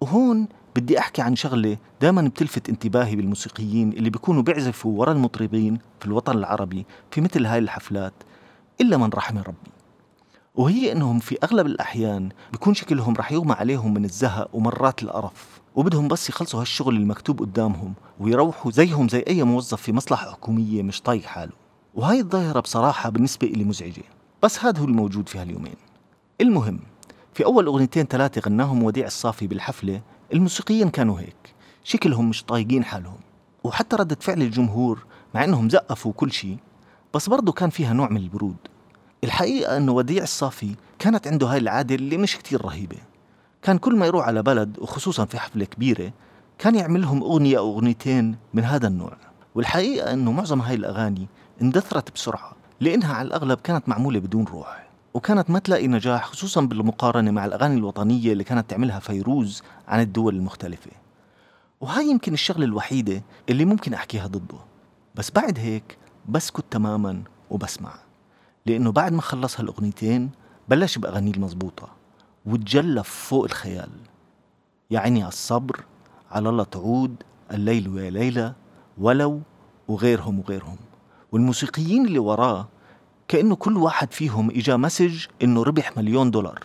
وهون 0.00 0.48
بدي 0.76 0.98
أحكي 0.98 1.22
عن 1.22 1.36
شغلة 1.36 1.76
دائما 2.00 2.22
بتلفت 2.22 2.68
انتباهي 2.68 3.16
بالموسيقيين 3.16 3.92
اللي 3.92 4.10
بيكونوا 4.10 4.42
بيعزفوا 4.42 5.00
ورا 5.00 5.12
المطربين 5.12 5.78
في 6.00 6.06
الوطن 6.06 6.38
العربي 6.38 6.86
في 7.10 7.20
مثل 7.20 7.46
هاي 7.46 7.58
الحفلات 7.58 8.12
إلا 8.80 8.96
من 8.96 9.08
رحم 9.08 9.38
ربي. 9.38 9.70
وهي 10.54 10.92
إنهم 10.92 11.18
في 11.18 11.36
أغلب 11.44 11.66
الأحيان 11.66 12.28
بيكون 12.52 12.74
شكلهم 12.74 13.14
رح 13.14 13.32
يغمى 13.32 13.52
عليهم 13.52 13.94
من 13.94 14.04
الزهق 14.04 14.48
ومرات 14.52 15.02
القرف 15.02 15.60
وبدهم 15.74 16.08
بس 16.08 16.28
يخلصوا 16.28 16.60
هالشغل 16.60 16.96
المكتوب 16.96 17.40
قدامهم 17.40 17.94
ويروحوا 18.20 18.70
زيهم 18.70 19.08
زي 19.08 19.24
أي 19.28 19.42
موظف 19.42 19.82
في 19.82 19.92
مصلحة 19.92 20.30
حكومية 20.30 20.82
مش 20.82 21.00
طايق 21.00 21.22
حاله. 21.24 21.52
وهاي 21.94 22.20
الظاهرة 22.20 22.60
بصراحة 22.60 23.10
بالنسبة 23.10 23.46
لي 23.46 23.64
مزعجة. 23.64 24.02
بس 24.42 24.64
هذا 24.64 24.80
هو 24.80 24.84
الموجود 24.84 25.28
في 25.28 25.38
هاليومين. 25.38 25.74
المهم 26.40 26.80
في 27.34 27.44
أول 27.44 27.66
أغنيتين 27.66 28.04
ثلاثة 28.06 28.40
غناهم 28.40 28.82
وديع 28.82 29.06
الصافي 29.06 29.46
بالحفلة 29.46 30.00
الموسيقيين 30.32 30.90
كانوا 30.90 31.20
هيك. 31.20 31.54
شكلهم 31.84 32.28
مش 32.28 32.44
طايقين 32.44 32.84
حالهم. 32.84 33.18
وحتى 33.64 33.96
ردة 33.96 34.16
فعل 34.20 34.42
الجمهور 34.42 35.04
مع 35.34 35.44
إنهم 35.44 35.68
زقفوا 35.68 36.12
كل 36.12 36.32
شيء 36.32 36.56
بس 37.14 37.28
برضه 37.28 37.52
كان 37.52 37.70
فيها 37.70 37.92
نوع 37.92 38.08
من 38.08 38.16
البرود. 38.16 38.56
الحقيقة 39.24 39.76
أنه 39.76 39.92
وديع 39.92 40.22
الصافي 40.22 40.74
كانت 40.98 41.26
عنده 41.26 41.46
هاي 41.46 41.58
العادة 41.58 41.94
اللي 41.94 42.16
مش 42.16 42.36
كتير 42.36 42.64
رهيبة. 42.64 42.96
كان 43.62 43.78
كل 43.78 43.96
ما 43.96 44.06
يروح 44.06 44.26
على 44.26 44.42
بلد 44.42 44.78
وخصوصا 44.78 45.24
في 45.24 45.38
حفلة 45.38 45.64
كبيرة 45.64 46.12
كان 46.58 46.74
يعمل 46.74 47.00
لهم 47.02 47.22
أغنية 47.22 47.58
أو 47.58 47.72
أغنيتين 47.74 48.36
من 48.54 48.64
هذا 48.64 48.86
النوع. 48.86 49.16
والحقيقة 49.54 50.12
أنه 50.12 50.32
معظم 50.32 50.60
هاي 50.60 50.74
الأغاني 50.74 51.26
اندثرت 51.62 52.14
بسرعة 52.14 52.52
لأنها 52.80 53.14
على 53.14 53.26
الأغلب 53.26 53.58
كانت 53.60 53.88
معمولة 53.88 54.18
بدون 54.18 54.44
روح. 54.44 54.82
وكانت 55.14 55.50
ما 55.50 55.58
تلاقي 55.58 55.86
نجاح 55.88 56.26
خصوصا 56.26 56.60
بالمقارنة 56.60 57.30
مع 57.30 57.44
الأغاني 57.44 57.74
الوطنية 57.74 58.32
اللي 58.32 58.44
كانت 58.44 58.70
تعملها 58.70 58.98
فيروز 58.98 59.62
عن 59.92 60.00
الدول 60.00 60.36
المختلفة. 60.36 60.90
وهاي 61.80 62.06
يمكن 62.10 62.32
الشغلة 62.32 62.64
الوحيدة 62.64 63.22
اللي 63.48 63.64
ممكن 63.64 63.94
أحكيها 63.94 64.26
ضده. 64.26 64.58
بس 65.14 65.30
بعد 65.30 65.58
هيك 65.58 65.98
بسكت 66.28 66.64
تماما 66.70 67.22
وبسمع. 67.50 67.94
لأنه 68.66 68.92
بعد 68.92 69.12
ما 69.12 69.22
خلص 69.22 69.60
هالأغنيتين 69.60 70.30
بلش 70.68 70.98
بأغانيه 70.98 71.32
المضبوطة 71.32 71.88
وتجلف 72.46 73.08
فوق 73.08 73.44
الخيال. 73.44 73.90
يا 74.90 75.00
عيني 75.00 75.22
على 75.22 75.28
الصبر 75.28 75.84
على 76.30 76.48
الله 76.48 76.64
تعود 76.64 77.16
الليل 77.50 77.88
ويا 77.88 78.10
ليلى 78.10 78.52
ولو 78.98 79.40
وغيرهم 79.88 80.38
وغيرهم. 80.38 80.78
والموسيقيين 81.32 82.06
اللي 82.06 82.18
وراه 82.18 82.68
كأنه 83.28 83.56
كل 83.56 83.76
واحد 83.76 84.12
فيهم 84.12 84.50
إجا 84.50 84.76
مسج 84.76 85.26
إنه 85.42 85.62
ربح 85.62 85.96
مليون 85.96 86.30
دولار. 86.30 86.64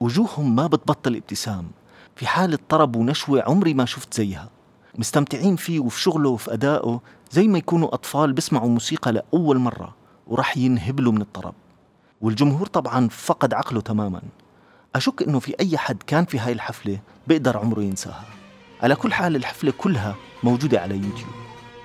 وجوههم 0.00 0.56
ما 0.56 0.66
بتبطل 0.66 1.16
ابتسام. 1.16 1.70
في 2.16 2.26
حالة 2.26 2.58
طرب 2.68 2.96
ونشوة 2.96 3.42
عمري 3.42 3.74
ما 3.74 3.84
شفت 3.84 4.14
زيها. 4.14 4.48
مستمتعين 4.98 5.56
فيه 5.56 5.80
وفي 5.80 6.00
شغله 6.00 6.28
وفي 6.28 6.52
أدائه 6.52 7.00
زي 7.30 7.48
ما 7.48 7.58
يكونوا 7.58 7.94
أطفال 7.94 8.32
بيسمعوا 8.32 8.68
موسيقى 8.68 9.12
لأول 9.12 9.58
مرة 9.58 9.94
وراح 10.26 10.56
ينهبلوا 10.56 11.12
من 11.12 11.20
الطرب 11.20 11.54
والجمهور 12.20 12.66
طبعا 12.66 13.08
فقد 13.08 13.54
عقله 13.54 13.80
تماما. 13.80 14.22
أشك 14.94 15.22
إنه 15.22 15.38
في 15.38 15.54
أي 15.60 15.78
حد 15.78 16.02
كان 16.06 16.24
في 16.24 16.38
هاي 16.38 16.52
الحفلة 16.52 16.98
بيقدر 17.26 17.58
عمره 17.58 17.80
ينساها. 17.80 18.24
على 18.82 18.94
كل 18.94 19.12
حال 19.12 19.36
الحفلة 19.36 19.72
كلها 19.78 20.14
موجودة 20.42 20.80
على 20.80 20.94
يوتيوب. 20.94 21.30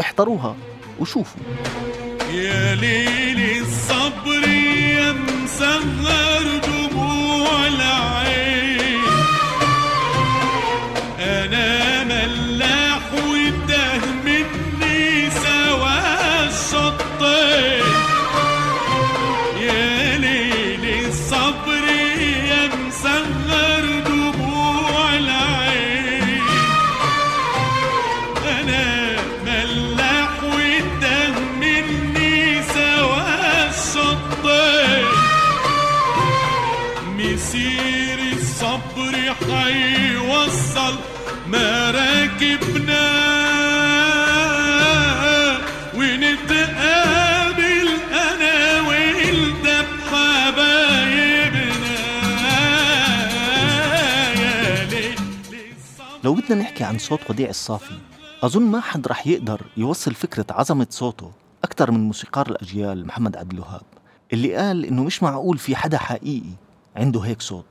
احضروها 0.01 0.55
وشوفوا. 0.99 1.41
يا 2.34 2.75
ليل 2.75 3.62
الصبر 3.62 4.47
يا 4.47 5.12
مسهر 5.12 5.82
دموع 6.63 6.80
مراكبنا 42.41 43.01
ونتقابل 45.95 47.88
أنا 48.13 48.82
وإنت 48.88 49.65
بحبايبنا. 50.12 50.91
لو 56.23 56.34
بدنا 56.34 56.56
نحكي 56.62 56.84
عن 56.84 56.97
صوت 56.97 57.30
وديع 57.30 57.49
الصافي 57.49 57.97
أظن 58.43 58.63
ما 58.63 58.82
حد 58.82 59.08
رح 59.08 59.27
يقدر 59.27 59.62
يوصل 59.77 60.13
فكرة 60.13 60.45
عظمة 60.49 60.88
صوته 60.89 61.32
أكثر 61.63 61.91
من 61.91 61.99
موسيقار 61.99 62.47
الأجيال 62.49 63.08
محمد 63.08 63.38
عبد 63.38 63.54
الوهاب 63.54 63.82
اللي 64.34 64.56
قال 64.56 64.86
إنه 64.86 65.04
مش 65.04 65.23
معقول 65.23 65.58
في 65.58 65.75
حدا 65.75 65.97
حقيقي 65.97 66.49
عنده 66.95 67.19
هيك 67.19 67.41
صوت. 67.41 67.65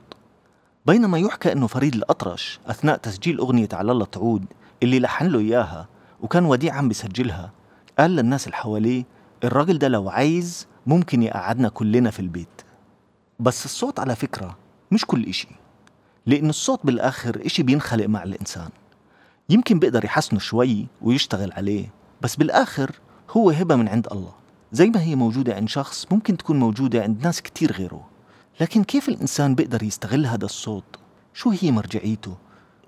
بينما 0.85 1.19
يحكى 1.19 1.51
إنه 1.51 1.67
فريد 1.67 1.95
الأطرش 1.95 2.59
أثناء 2.67 2.97
تسجيل 2.97 3.37
أغنية 3.37 3.69
على 3.73 3.91
الله 3.91 4.05
تعود 4.05 4.45
اللي 4.83 4.99
لحن 4.99 5.25
له 5.27 5.39
إياها 5.39 5.87
وكان 6.21 6.45
وديع 6.45 6.73
عم 6.75 6.87
بيسجلها 6.87 7.51
قال 7.99 8.11
للناس 8.11 8.45
اللي 8.45 8.55
حواليه 8.57 9.03
الراجل 9.43 9.77
ده 9.77 9.87
لو 9.87 10.09
عايز 10.09 10.67
ممكن 10.87 11.23
يقعدنا 11.23 11.69
كلنا 11.69 12.11
في 12.11 12.19
البيت. 12.19 12.61
بس 13.39 13.65
الصوت 13.65 13.99
على 13.99 14.15
فكرة 14.15 14.57
مش 14.91 15.05
كل 15.05 15.25
إشي 15.25 15.47
لأن 16.25 16.49
الصوت 16.49 16.79
بالآخر 16.83 17.41
إشي 17.45 17.63
بينخلق 17.63 18.05
مع 18.05 18.23
الإنسان. 18.23 18.69
يمكن 19.49 19.79
بيقدر 19.79 20.05
يحسنه 20.05 20.39
شوي 20.39 20.87
ويشتغل 21.01 21.51
عليه 21.51 21.89
بس 22.21 22.35
بالآخر 22.35 22.91
هو 23.29 23.49
هبة 23.49 23.75
من 23.75 23.87
عند 23.87 24.07
الله. 24.11 24.33
زي 24.71 24.89
ما 24.89 25.01
هي 25.01 25.15
موجودة 25.15 25.55
عند 25.55 25.69
شخص 25.69 26.07
ممكن 26.11 26.37
تكون 26.37 26.59
موجودة 26.59 27.03
عند 27.03 27.23
ناس 27.23 27.41
كتير 27.41 27.71
غيره. 27.71 28.07
لكن 28.61 28.83
كيف 28.83 29.09
الإنسان 29.09 29.55
بيقدر 29.55 29.83
يستغل 29.83 30.25
هذا 30.25 30.45
الصوت؟ 30.45 30.83
شو 31.33 31.49
هي 31.49 31.71
مرجعيته؟ 31.71 32.37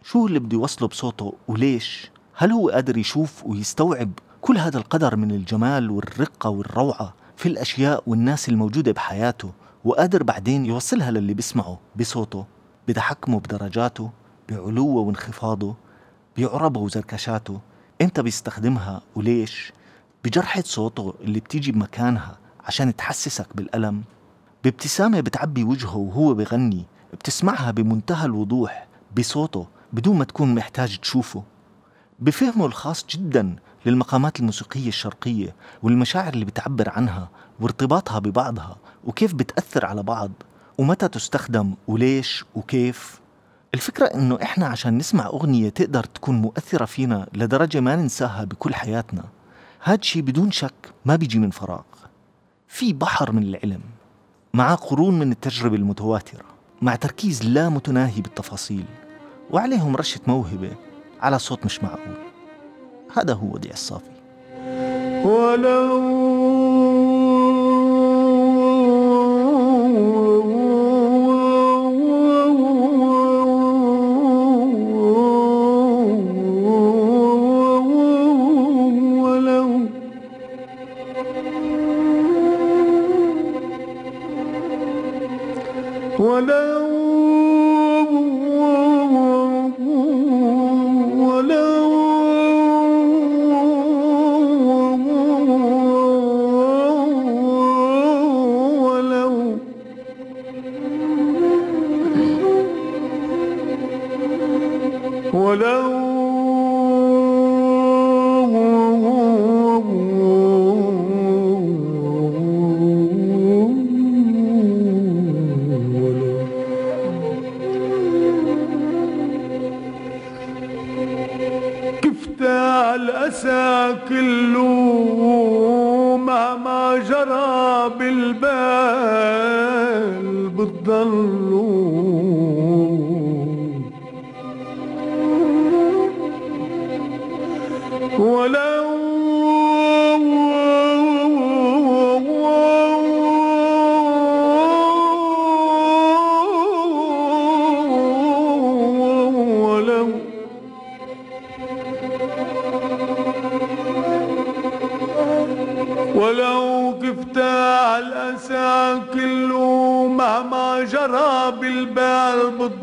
شو 0.03 0.27
اللي 0.27 0.39
بده 0.39 0.57
يوصله 0.57 0.87
بصوته 0.87 1.33
وليش؟ 1.47 2.11
هل 2.35 2.51
هو 2.51 2.69
قادر 2.69 2.97
يشوف 2.97 3.45
ويستوعب 3.45 4.11
كل 4.41 4.57
هذا 4.57 4.77
القدر 4.77 5.15
من 5.15 5.31
الجمال 5.31 5.91
والرقة 5.91 6.49
والروعة 6.49 7.13
في 7.37 7.45
الأشياء 7.49 8.03
والناس 8.07 8.49
الموجودة 8.49 8.91
بحياته 8.91 9.51
وقادر 9.85 10.23
بعدين 10.23 10.65
يوصلها 10.65 11.11
للي 11.11 11.33
بيسمعه 11.33 11.79
بصوته 11.95 12.45
بتحكمه 12.87 13.39
بدرجاته 13.39 14.11
بعلوه 14.49 15.01
وانخفاضه 15.01 15.75
بعربه 16.37 16.79
وزركشاته؟ 16.79 17.59
إمتى 18.01 18.21
بيستخدمها 18.21 19.01
وليش؟ 19.15 19.73
بجرحة 20.25 20.63
صوته 20.65 21.13
اللي 21.21 21.39
بتيجي 21.39 21.71
بمكانها 21.71 22.37
عشان 22.65 22.95
تحسسك 22.95 23.47
بالألم؟ 23.55 24.03
بابتسامة 24.63 25.19
بتعبي 25.19 25.63
وجهه 25.63 25.97
وهو 25.97 26.33
بغني 26.33 26.85
بتسمعها 27.13 27.71
بمنتهى 27.71 28.25
الوضوح 28.25 28.87
بصوته 29.17 29.67
بدون 29.93 30.17
ما 30.17 30.25
تكون 30.25 30.55
محتاج 30.55 30.97
تشوفه. 30.97 31.43
بفهمه 32.19 32.65
الخاص 32.65 33.05
جدا 33.09 33.55
للمقامات 33.85 34.39
الموسيقية 34.39 34.87
الشرقية 34.87 35.55
والمشاعر 35.83 36.33
اللي 36.33 36.45
بتعبر 36.45 36.89
عنها 36.89 37.29
وارتباطها 37.59 38.19
ببعضها 38.19 38.77
وكيف 39.03 39.33
بتأثر 39.33 39.85
على 39.85 40.03
بعض 40.03 40.31
ومتى 40.77 41.07
تستخدم 41.07 41.73
وليش 41.87 42.45
وكيف. 42.55 43.19
الفكرة 43.73 44.05
إنه 44.05 44.39
إحنا 44.43 44.65
عشان 44.65 44.97
نسمع 44.97 45.25
أغنية 45.25 45.69
تقدر 45.69 46.03
تكون 46.03 46.35
مؤثرة 46.35 46.85
فينا 46.85 47.27
لدرجة 47.33 47.79
ما 47.79 47.95
ننساها 47.95 48.43
بكل 48.43 48.75
حياتنا. 48.75 49.23
هاد 49.83 50.03
شي 50.03 50.21
بدون 50.21 50.51
شك 50.51 50.93
ما 51.05 51.15
بيجي 51.15 51.39
من 51.39 51.49
فراغ. 51.49 51.83
في 52.67 52.93
بحر 52.93 53.31
من 53.31 53.43
العلم 53.43 53.81
مع 54.53 54.75
قرون 54.75 55.19
من 55.19 55.31
التجربة 55.31 55.75
المتواترة 55.75 56.45
مع 56.81 56.95
تركيز 56.95 57.43
لا 57.43 57.69
متناهي 57.69 58.21
بالتفاصيل. 58.21 58.85
وعليهم 59.51 59.95
رشة 59.95 60.19
موهبة 60.27 60.71
على 61.21 61.39
صوت 61.39 61.65
مش 61.65 61.83
معقول. 61.83 62.15
هذا 63.17 63.33
هو 63.33 63.53
وديع 63.53 63.71
الصافي. 63.71 64.13
ولو 65.25 66.22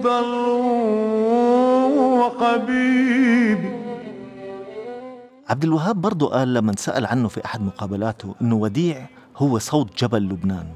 بتضل 0.01 1.61
حبيبي 2.41 3.81
عبد 5.49 5.65
الوهاب 5.65 6.01
برضه 6.01 6.31
قال 6.31 6.55
لما 6.55 6.75
سأل 6.77 7.07
عنه 7.07 7.29
في 7.29 7.45
أحد 7.45 7.61
مقابلاته 7.61 8.35
إنه 8.43 8.57
وديع 8.57 9.07
هو 9.37 9.59
صوت 9.59 10.03
جبل 10.05 10.23
لبنان. 10.23 10.67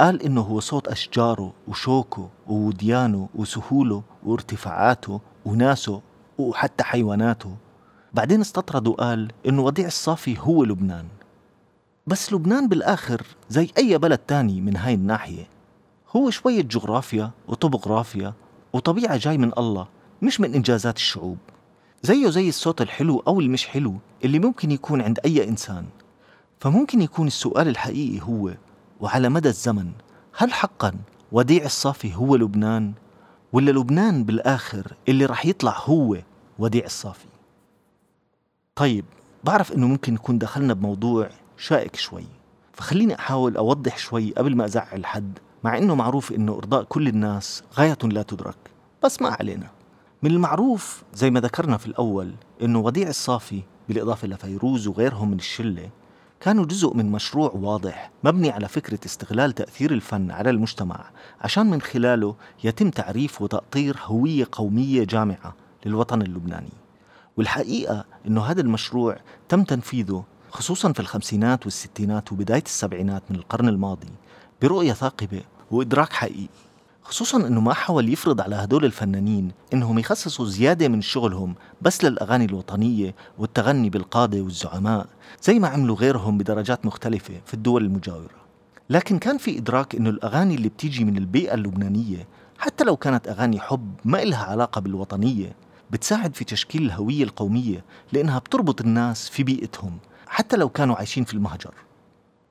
قال 0.00 0.22
إنه 0.22 0.40
هو 0.40 0.60
صوت 0.60 0.88
أشجاره 0.88 1.52
وشوكه 1.68 2.28
ووديانه 2.46 3.28
وسهوله 3.34 4.02
وارتفاعاته 4.22 5.20
وناسه 5.44 6.00
وحتى 6.38 6.84
حيواناته. 6.84 7.56
بعدين 8.14 8.40
استطرد 8.40 8.86
وقال 8.86 9.32
إنه 9.46 9.62
وديع 9.62 9.86
الصافي 9.86 10.38
هو 10.40 10.64
لبنان. 10.64 11.06
بس 12.06 12.32
لبنان 12.32 12.68
بالآخر 12.68 13.22
زي 13.48 13.70
أي 13.78 13.98
بلد 13.98 14.18
تاني 14.18 14.60
من 14.60 14.76
هاي 14.76 14.94
الناحية. 14.94 15.48
هو 16.16 16.30
شوية 16.30 16.62
جغرافيا 16.62 17.30
وطبغرافيا 17.48 18.34
وطبيعة 18.72 19.16
جاي 19.16 19.38
من 19.38 19.52
الله 19.58 19.88
مش 20.22 20.40
من 20.40 20.54
إنجازات 20.54 20.96
الشعوب. 20.96 21.38
زيه 22.02 22.30
زي 22.30 22.48
الصوت 22.48 22.82
الحلو 22.82 23.22
أو 23.26 23.40
المش 23.40 23.66
حلو 23.66 23.94
اللي 24.24 24.38
ممكن 24.38 24.70
يكون 24.70 25.00
عند 25.00 25.18
أي 25.24 25.48
إنسان. 25.48 25.86
فممكن 26.60 27.02
يكون 27.02 27.26
السؤال 27.26 27.68
الحقيقي 27.68 28.22
هو 28.22 28.54
وعلى 29.00 29.28
مدى 29.28 29.48
الزمن 29.48 29.92
هل 30.36 30.52
حقا 30.52 30.92
وديع 31.32 31.64
الصافي 31.64 32.14
هو 32.14 32.36
لبنان 32.36 32.92
ولا 33.52 33.70
لبنان 33.70 34.24
بالآخر 34.24 34.92
اللي 35.08 35.24
رح 35.26 35.46
يطلع 35.46 35.78
هو 35.84 36.18
وديع 36.58 36.84
الصافي؟ 36.84 37.26
طيب 38.74 39.04
بعرف 39.44 39.72
إنه 39.72 39.86
ممكن 39.86 40.14
نكون 40.14 40.38
دخلنا 40.38 40.74
بموضوع 40.74 41.30
شائك 41.56 41.96
شوي 41.96 42.24
فخليني 42.72 43.18
أحاول 43.18 43.56
أوضح 43.56 43.98
شوي 43.98 44.32
قبل 44.32 44.56
ما 44.56 44.64
أزعل 44.64 45.06
حد. 45.06 45.38
مع 45.64 45.78
إنه 45.78 45.94
معروف 45.94 46.32
إنه 46.32 46.52
إرضاء 46.52 46.84
كل 46.84 47.08
الناس 47.08 47.62
غاية 47.74 47.98
لا 48.02 48.22
تدرك 48.22 48.56
بس 49.04 49.22
ما 49.22 49.28
علينا. 49.28 49.70
من 50.22 50.30
المعروف 50.30 51.02
زي 51.14 51.30
ما 51.30 51.40
ذكرنا 51.40 51.76
في 51.76 51.86
الأول 51.86 52.34
إنه 52.62 52.78
وديع 52.78 53.08
الصافي 53.08 53.62
بالإضافة 53.88 54.28
لفيروز 54.28 54.86
وغيرهم 54.86 55.30
من 55.30 55.36
الشلة 55.38 55.90
كانوا 56.40 56.64
جزء 56.64 56.94
من 56.94 57.12
مشروع 57.12 57.52
واضح 57.54 58.10
مبني 58.24 58.50
على 58.50 58.68
فكرة 58.68 58.98
استغلال 59.06 59.52
تأثير 59.52 59.90
الفن 59.90 60.30
على 60.30 60.50
المجتمع 60.50 61.04
عشان 61.40 61.70
من 61.70 61.80
خلاله 61.80 62.34
يتم 62.64 62.90
تعريف 62.90 63.42
وتأطير 63.42 63.96
هوية 64.04 64.48
قومية 64.52 65.04
جامعة 65.04 65.54
للوطن 65.86 66.22
اللبناني. 66.22 66.72
والحقيقة 67.36 68.04
إنه 68.26 68.42
هذا 68.42 68.60
المشروع 68.60 69.16
تم 69.48 69.64
تنفيذه 69.64 70.24
خصوصا 70.50 70.92
في 70.92 71.00
الخمسينات 71.00 71.64
والستينات 71.64 72.32
وبداية 72.32 72.62
السبعينات 72.66 73.22
من 73.30 73.36
القرن 73.36 73.68
الماضي 73.68 74.08
برؤية 74.62 74.92
ثاقبة 74.92 75.40
وإدراك 75.70 76.12
حقيقي 76.12 76.48
خصوصا 77.02 77.38
إنه 77.46 77.60
ما 77.60 77.74
حاول 77.74 78.12
يفرض 78.12 78.40
على 78.40 78.56
هدول 78.56 78.84
الفنانين 78.84 79.50
إنهم 79.72 79.98
يخصصوا 79.98 80.46
زيادة 80.46 80.88
من 80.88 81.00
شغلهم 81.00 81.54
بس 81.82 82.04
للأغاني 82.04 82.44
الوطنية 82.44 83.14
والتغني 83.38 83.90
بالقاده 83.90 84.40
والزعماء 84.40 85.06
زي 85.42 85.58
ما 85.58 85.68
عملوا 85.68 85.96
غيرهم 85.96 86.38
بدرجات 86.38 86.86
مختلفة 86.86 87.34
في 87.46 87.54
الدول 87.54 87.84
المجاورة. 87.84 88.38
لكن 88.90 89.18
كان 89.18 89.38
في 89.38 89.58
إدراك 89.58 89.94
إنه 89.94 90.10
الأغاني 90.10 90.54
اللي 90.54 90.68
بتيجي 90.68 91.04
من 91.04 91.16
البيئة 91.16 91.54
اللبنانية 91.54 92.28
حتى 92.58 92.84
لو 92.84 92.96
كانت 92.96 93.28
أغاني 93.28 93.60
حب 93.60 93.92
ما 94.04 94.22
إلها 94.22 94.44
علاقة 94.44 94.80
بالوطنية 94.80 95.52
بتساعد 95.90 96.34
في 96.34 96.44
تشكيل 96.44 96.82
الهوية 96.82 97.24
القومية 97.24 97.84
لإنها 98.12 98.38
بتربط 98.38 98.80
الناس 98.80 99.28
في 99.28 99.42
بيئتهم 99.42 99.98
حتى 100.26 100.56
لو 100.56 100.68
كانوا 100.68 100.96
عايشين 100.96 101.24
في 101.24 101.34
المهجر. 101.34 101.74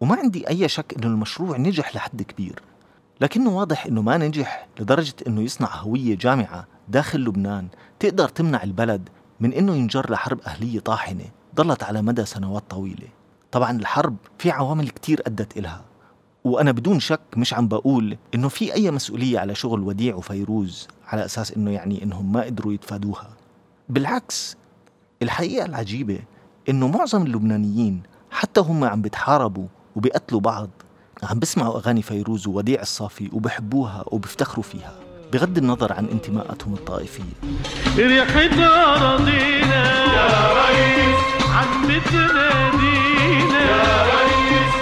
وما 0.01 0.15
عندي 0.15 0.49
أي 0.49 0.67
شك 0.67 0.93
إنه 0.97 1.07
المشروع 1.07 1.57
نجح 1.57 1.95
لحد 1.95 2.21
كبير 2.21 2.62
لكنه 3.21 3.49
واضح 3.49 3.86
إنه 3.86 4.01
ما 4.01 4.17
نجح 4.17 4.67
لدرجة 4.79 5.13
إنه 5.27 5.41
يصنع 5.41 5.75
هوية 5.75 6.15
جامعة 6.15 6.67
داخل 6.89 7.19
لبنان 7.19 7.67
تقدر 7.99 8.29
تمنع 8.29 8.63
البلد 8.63 9.10
من 9.39 9.53
إنه 9.53 9.75
ينجر 9.75 10.12
لحرب 10.12 10.41
أهلية 10.41 10.79
طاحنة 10.79 11.25
ضلت 11.55 11.83
على 11.83 12.01
مدى 12.01 12.25
سنوات 12.25 12.63
طويلة. 12.69 13.07
طبعا 13.51 13.71
الحرب 13.71 14.15
في 14.38 14.51
عوامل 14.51 14.89
كتير 14.89 15.21
أدت 15.27 15.57
إلها 15.57 15.86
وأنا 16.43 16.71
بدون 16.71 16.99
شك 16.99 17.21
مش 17.38 17.53
عم 17.53 17.67
بقول 17.67 18.17
إنه 18.36 18.47
في 18.49 18.73
أي 18.73 18.91
مسؤولية 18.91 19.39
على 19.39 19.55
شغل 19.55 19.81
وديع 19.83 20.15
وفيروز 20.15 20.88
على 21.07 21.25
أساس 21.25 21.51
إنه 21.51 21.71
يعني 21.71 22.03
إنهم 22.03 22.31
ما 22.31 22.41
قدروا 22.41 22.73
يتفادوها. 22.73 23.29
بالعكس 23.89 24.57
الحقيقة 25.21 25.65
العجيبة 25.65 26.19
إنه 26.69 26.88
معظم 26.88 27.23
اللبنانيين 27.23 28.03
حتى 28.31 28.62
هم 28.62 28.83
عم 28.83 29.01
بيتحاربوا 29.01 29.67
وبيقتلوا 29.97 30.39
بعض. 30.39 30.69
عم 31.23 31.39
بسمعوا 31.39 31.77
أغاني 31.77 32.01
فيروز 32.01 32.47
ووديع 32.47 32.81
الصافي 32.81 33.29
وبحبوها 33.33 34.03
وبيفتخروا 34.07 34.63
فيها 34.63 34.93
بغض 35.33 35.57
النظر 35.57 35.93
عن 35.93 36.05
انتماءاتهم 36.05 36.73
الطائفية. 36.73 37.23
يا 39.73 40.53
ريس. 40.53 41.19
عم 41.53 41.88
بتنادينا 41.88 43.60
يا 43.60 44.03
ريس. 44.13 44.77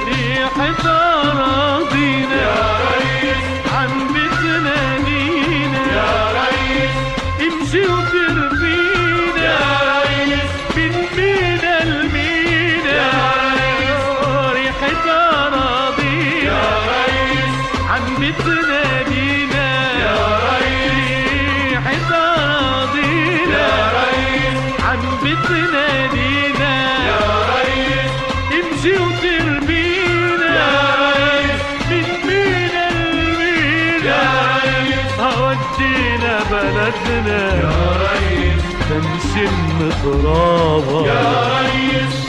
ترابها 40.04 41.08
يا 41.08 41.62
ريس 41.62 42.26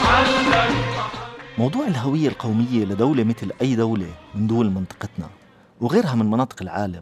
موضوع 1.58 1.86
الهوية 1.86 2.28
القومية 2.28 2.84
لدولة 2.84 3.24
مثل 3.24 3.50
أي 3.62 3.76
دولة 3.76 4.06
من 4.34 4.46
دول 4.46 4.70
منطقتنا 4.70 5.28
وغيرها 5.80 6.14
من 6.14 6.30
مناطق 6.30 6.62
العالم 6.62 7.00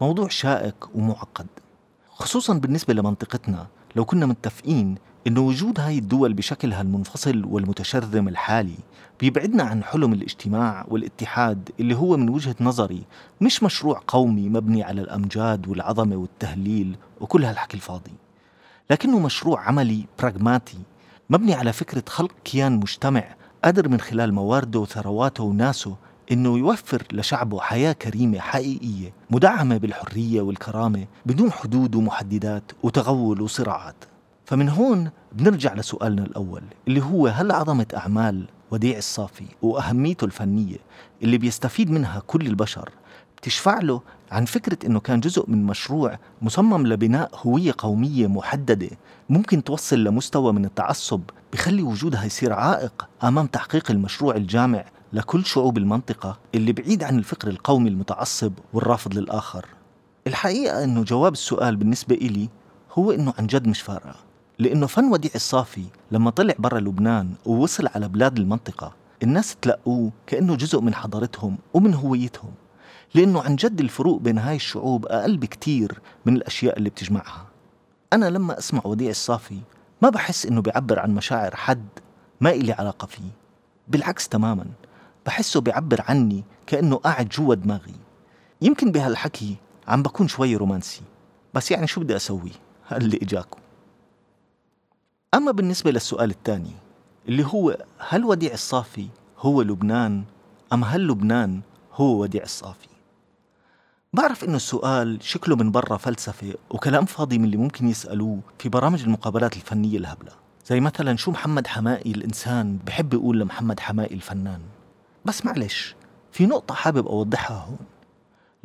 موضوع 0.00 0.28
شائك 0.28 0.74
ومعقد 0.94 1.46
خصوصا 2.10 2.54
بالنسبة 2.54 2.94
لمنطقتنا 2.94 3.66
لو 3.96 4.04
كنا 4.04 4.26
متفقين 4.26 4.94
إنه 5.26 5.40
وجود 5.40 5.80
هاي 5.80 5.98
الدول 5.98 6.32
بشكلها 6.34 6.80
المنفصل 6.80 7.44
والمتشرذم 7.44 8.28
الحالي 8.28 8.78
بيبعدنا 9.20 9.62
عن 9.62 9.84
حلم 9.84 10.12
الاجتماع 10.12 10.84
والاتحاد 10.88 11.70
اللي 11.80 11.94
هو 11.96 12.16
من 12.16 12.28
وجهة 12.28 12.56
نظري 12.60 13.02
مش 13.40 13.62
مشروع 13.62 14.02
قومي 14.06 14.48
مبني 14.48 14.82
على 14.82 15.00
الأمجاد 15.00 15.68
والعظمة 15.68 16.16
والتهليل 16.16 16.96
وكل 17.20 17.44
هالحكي 17.44 17.74
الفاضي. 17.76 18.21
لكنه 18.92 19.18
مشروع 19.18 19.60
عملي 19.60 20.04
براغماتي 20.18 20.78
مبني 21.30 21.54
على 21.54 21.72
فكرة 21.72 22.02
خلق 22.08 22.32
كيان 22.44 22.72
مجتمع 22.72 23.24
قادر 23.64 23.88
من 23.88 24.00
خلال 24.00 24.34
مواردة 24.34 24.78
وثرواته 24.78 25.44
وناسه 25.44 25.96
إنه 26.32 26.58
يوفر 26.58 27.02
لشعبه 27.12 27.60
حياة 27.60 27.92
كريمة 27.92 28.38
حقيقية 28.38 29.12
مدعمة 29.30 29.76
بالحرية 29.76 30.40
والكرامة 30.40 31.06
بدون 31.26 31.52
حدود 31.52 31.94
ومحددات 31.94 32.72
وتغول 32.82 33.40
وصراعات. 33.40 34.04
فمن 34.44 34.68
هون 34.68 35.10
بنرجع 35.32 35.74
لسؤالنا 35.74 36.22
الأول 36.24 36.62
اللي 36.88 37.02
هو 37.02 37.26
هل 37.26 37.52
عظمة 37.52 37.86
أعمال 37.96 38.48
وديع 38.70 38.98
الصافي 38.98 39.46
وأهميته 39.62 40.24
الفنية 40.24 40.78
اللي 41.22 41.38
بيستفيد 41.38 41.90
منها 41.90 42.22
كل 42.26 42.46
البشر 42.46 42.90
بتشفع 43.42 43.78
له 43.80 44.00
عن 44.30 44.44
فكرة 44.44 44.86
أنه 44.86 45.00
كان 45.00 45.20
جزء 45.20 45.44
من 45.50 45.66
مشروع 45.66 46.18
مصمم 46.42 46.86
لبناء 46.86 47.30
هوية 47.34 47.74
قومية 47.78 48.26
محددة 48.26 48.90
ممكن 49.30 49.64
توصل 49.64 50.04
لمستوى 50.04 50.52
من 50.52 50.64
التعصب 50.64 51.20
بخلي 51.52 51.82
وجودها 51.82 52.24
يصير 52.24 52.52
عائق 52.52 53.08
أمام 53.24 53.46
تحقيق 53.46 53.90
المشروع 53.90 54.36
الجامع 54.36 54.84
لكل 55.12 55.44
شعوب 55.44 55.78
المنطقة 55.78 56.38
اللي 56.54 56.72
بعيد 56.72 57.02
عن 57.04 57.18
الفكر 57.18 57.48
القومي 57.48 57.88
المتعصب 57.88 58.52
والرافض 58.72 59.14
للآخر. 59.14 59.66
الحقيقة 60.26 60.84
أنه 60.84 61.02
جواب 61.02 61.32
السؤال 61.32 61.76
بالنسبة 61.76 62.14
إلي 62.14 62.48
هو 62.92 63.12
أنه 63.12 63.34
عن 63.38 63.46
جد 63.46 63.68
مش 63.68 63.80
فارقة 63.82 64.14
لأنه 64.58 64.86
فن 64.86 65.04
وديع 65.04 65.30
الصافي 65.34 65.84
لما 66.12 66.30
طلع 66.30 66.54
برا 66.58 66.80
لبنان 66.80 67.30
ووصل 67.46 67.88
على 67.94 68.08
بلاد 68.08 68.38
المنطقة 68.38 68.92
الناس 69.22 69.56
تلقوه 69.62 70.10
كأنه 70.26 70.54
جزء 70.56 70.80
من 70.80 70.94
حضارتهم 70.94 71.58
ومن 71.74 71.94
هويتهم. 71.94 72.50
لأنه 73.14 73.42
عن 73.42 73.56
جد 73.56 73.80
الفروق 73.80 74.20
بين 74.20 74.38
هاي 74.38 74.56
الشعوب 74.56 75.06
أقل 75.06 75.36
بكتير 75.36 75.98
من 76.26 76.36
الأشياء 76.36 76.78
اللي 76.78 76.90
بتجمعها. 76.90 77.46
أنا 78.12 78.30
لما 78.30 78.58
أسمع 78.58 78.80
وديع 78.84 79.10
الصافي 79.10 79.58
ما 80.02 80.08
بحس 80.08 80.46
إنه 80.46 80.62
بيعبر 80.62 80.98
عن 80.98 81.14
مشاعر 81.14 81.56
حد 81.56 81.86
ما 82.40 82.50
إلي 82.50 82.72
علاقة 82.72 83.06
فيه. 83.06 83.30
بالعكس 83.88 84.28
تماما 84.28 84.66
بحسه 85.26 85.60
بيعبر 85.60 86.04
عني 86.08 86.44
كأنه 86.66 86.96
قاعد 86.96 87.28
جوا 87.28 87.54
دماغي. 87.54 87.94
يمكن 88.62 88.92
بهالحكي 88.92 89.56
عم 89.88 90.02
بكون 90.02 90.28
شوي 90.28 90.56
رومانسي 90.56 91.02
بس 91.54 91.70
يعني 91.70 91.86
شو 91.86 92.00
بدي 92.00 92.16
أسوي؟ 92.16 92.52
اللي 92.92 93.18
إجاكم 93.22 93.60
أما 95.34 95.52
بالنسبة 95.52 95.90
للسؤال 95.90 96.30
الثاني 96.30 96.72
اللي 97.28 97.46
هو 97.46 97.78
هل 97.98 98.24
وديع 98.24 98.52
الصافي 98.52 99.08
هو 99.38 99.62
لبنان 99.62 100.24
أم 100.72 100.84
هل 100.84 101.08
لبنان 101.08 101.60
هو 101.94 102.20
وديع 102.22 102.42
الصافي؟ 102.42 102.91
بعرف 104.14 104.44
إنه 104.44 104.56
السؤال 104.56 105.18
شكله 105.22 105.56
من 105.56 105.70
برا 105.70 105.96
فلسفة 105.96 106.54
وكلام 106.70 107.04
فاضي 107.04 107.38
من 107.38 107.44
اللي 107.44 107.56
ممكن 107.56 107.88
يسألوه 107.88 108.40
في 108.58 108.68
برامج 108.68 109.02
المقابلات 109.02 109.56
الفنية 109.56 109.98
الهبلة. 109.98 110.32
زي 110.66 110.80
مثلا 110.80 111.16
شو 111.16 111.30
محمد 111.30 111.66
حمائي 111.66 112.10
الإنسان 112.10 112.78
بحب 112.86 113.14
يقول 113.14 113.40
لمحمد 113.40 113.80
حمائي 113.80 114.14
الفنان؟ 114.14 114.60
بس 115.24 115.46
معلش 115.46 115.96
في 116.32 116.46
نقطة 116.46 116.74
حابب 116.74 117.06
أوضحها 117.06 117.56
هون. 117.56 117.78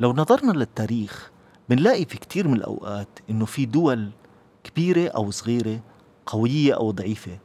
لو 0.00 0.12
نظرنا 0.12 0.52
للتاريخ 0.52 1.30
بنلاقي 1.68 2.04
في 2.04 2.18
كتير 2.18 2.48
من 2.48 2.54
الأوقات 2.54 3.08
إنه 3.30 3.44
في 3.44 3.66
دول 3.66 4.10
كبيرة 4.64 5.08
أو 5.08 5.30
صغيرة 5.30 5.80
قوية 6.26 6.74
أو 6.74 6.90
ضعيفة 6.90 7.38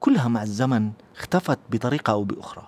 كلها 0.00 0.28
مع 0.28 0.42
الزمن 0.42 0.92
اختفت 1.16 1.58
بطريقة 1.70 2.10
أو 2.10 2.24
بأخرى. 2.24 2.66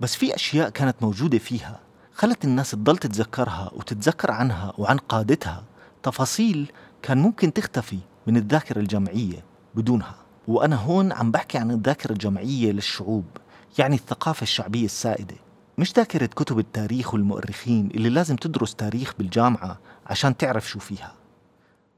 بس 0.00 0.16
في 0.16 0.34
أشياء 0.34 0.68
كانت 0.68 0.96
موجودة 1.02 1.38
فيها. 1.38 1.80
خلت 2.18 2.44
الناس 2.44 2.70
تضل 2.70 2.98
تتذكرها 2.98 3.70
وتتذكر 3.74 4.30
عنها 4.30 4.72
وعن 4.78 4.96
قادتها. 4.96 5.64
تفاصيل 6.02 6.72
كان 7.02 7.18
ممكن 7.18 7.52
تختفي 7.52 7.98
من 8.26 8.36
الذاكرة 8.36 8.78
الجمعية 8.78 9.44
بدونها. 9.74 10.14
وأنا 10.48 10.76
هون 10.76 11.12
عم 11.12 11.30
بحكي 11.30 11.58
عن 11.58 11.70
الذاكرة 11.70 12.12
الجمعية 12.12 12.72
للشعوب 12.72 13.24
يعني 13.78 13.94
الثقافة 13.94 14.42
الشعبية 14.42 14.84
السائدة. 14.84 15.34
مش 15.78 15.92
ذاكرة 15.92 16.26
كتب 16.26 16.58
التاريخ 16.58 17.14
والمؤرخين 17.14 17.90
اللي 17.94 18.08
لازم 18.08 18.36
تدرس 18.36 18.74
تاريخ 18.74 19.14
بالجامعة 19.18 19.78
عشان 20.06 20.36
تعرف 20.36 20.68
شو 20.68 20.78
فيها. 20.78 21.12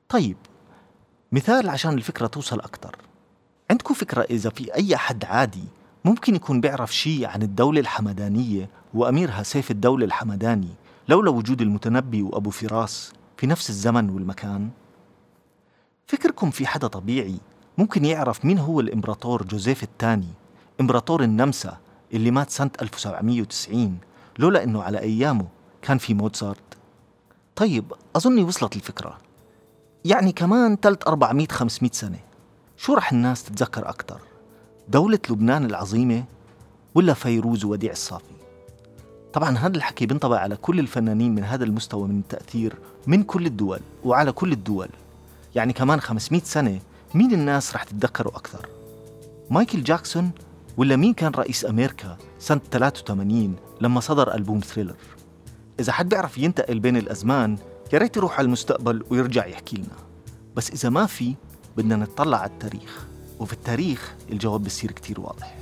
طيب 0.09 0.37
مثال 1.33 1.69
عشان 1.69 1.93
الفكرة 1.93 2.27
توصل 2.27 2.61
أكتر. 2.61 2.97
عندكم 3.71 3.95
فكرة 3.95 4.23
إذا 4.31 4.51
في 4.51 4.75
أي 4.75 4.97
حد 4.97 5.25
عادي 5.25 5.65
ممكن 6.05 6.35
يكون 6.35 6.61
بيعرف 6.61 6.95
شيء 6.95 7.27
عن 7.27 7.43
الدولة 7.43 7.81
الحمدانية 7.81 8.80
وأميرها 8.95 9.43
سيف 9.43 9.71
الدولة 9.71 10.05
الحمداني 10.05 10.69
لولا 11.09 11.31
وجود 11.31 11.61
المتنبي 11.61 12.23
وأبو 12.23 12.51
فراس 12.51 13.13
في 13.37 13.47
نفس 13.47 13.71
الزمن 13.71 14.11
والمكان؟ 14.11 14.71
فكركم 16.07 16.51
في 16.51 16.67
حدا 16.67 16.87
طبيعي 16.87 17.37
ممكن 17.79 18.05
يعرف 18.05 18.45
مين 18.45 18.59
هو 18.59 18.81
الإمبراطور 18.81 19.43
جوزيف 19.43 19.83
الثاني 19.83 20.29
إمبراطور 20.81 21.23
النمسا 21.23 21.77
اللي 22.13 22.31
مات 22.31 22.51
سنة 22.51 22.71
1790 22.83 23.99
لولا 24.39 24.65
أنه 24.65 24.83
على 24.83 24.99
أيامه 24.99 25.47
كان 25.83 25.99
في 25.99 26.15
موتزارت 26.15 26.59
طيب 27.57 27.93
أظني 28.17 28.43
وصلت 28.43 28.77
الفكرة. 28.77 29.19
يعني 30.05 30.33
كمان 30.33 30.77
3 30.77 31.09
400 31.09 31.47
500 31.51 31.93
سنة. 31.93 32.19
شو 32.77 32.95
رح 32.95 33.13
الناس 33.13 33.45
تتذكر 33.45 33.89
أكتر؟ 33.89 34.21
دولة 34.89 35.19
لبنان 35.31 35.65
العظيمة 35.65 36.25
ولا 36.95 37.15
فيروز 37.15 37.65
وديع 37.65 37.93
الصافي؟ 37.93 38.40
طبعا 39.33 39.59
هذا 39.59 39.77
الحكي 39.77 40.07
بينطبق 40.07 40.37
على 40.37 40.57
كل 40.57 40.79
الفنانين 40.81 41.35
من 41.35 41.45
هذا 41.45 41.65
المستوى 41.65 42.09
من 42.09 42.19
التأثير 42.19 42.75
من 43.07 43.23
كل 43.23 43.47
الدول 43.47 43.81
وعلى 44.05 44.33
كل 44.33 44.53
الدول. 44.53 44.89
يعني 45.55 45.73
كمان 45.73 46.01
500 46.01 46.43
سنة 46.45 46.81
مين 47.15 47.33
الناس 47.33 47.75
رح 47.75 47.83
تتذكروا 47.83 48.37
أكثر؟ 48.37 48.69
مايكل 49.51 49.83
جاكسون 49.83 50.31
ولا 50.77 50.97
مين 50.97 51.15
كان 51.15 51.33
رئيس 51.33 51.65
أمريكا 51.65 52.17
سنة 52.39 52.61
83 52.73 53.57
لما 53.81 54.01
صدر 54.01 54.35
ألبوم 54.35 54.61
ثريلر؟ 54.61 54.97
إذا 55.81 55.93
حد 55.93 56.09
بيعرف 56.09 56.39
ينتقل 56.39 56.81
بين 56.81 56.97
الأزمان 56.97 57.59
يا 57.93 57.99
ريت 57.99 58.17
يروح 58.17 58.39
على 58.39 58.47
المستقبل 58.47 59.05
ويرجع 59.11 59.47
يحكي 59.47 59.77
لنا. 59.77 59.97
بس 60.57 60.71
إذا 60.71 60.89
ما 60.89 61.07
في 61.07 61.35
بدنا 61.77 61.97
نطلع 61.97 62.39
على 62.39 62.51
التاريخ. 62.51 63.07
وفي 63.41 63.53
التاريخ 63.53 64.15
الجواب 64.33 64.65
بصير 64.65 64.93
كتير 64.93 65.21
واضح. 65.21 65.57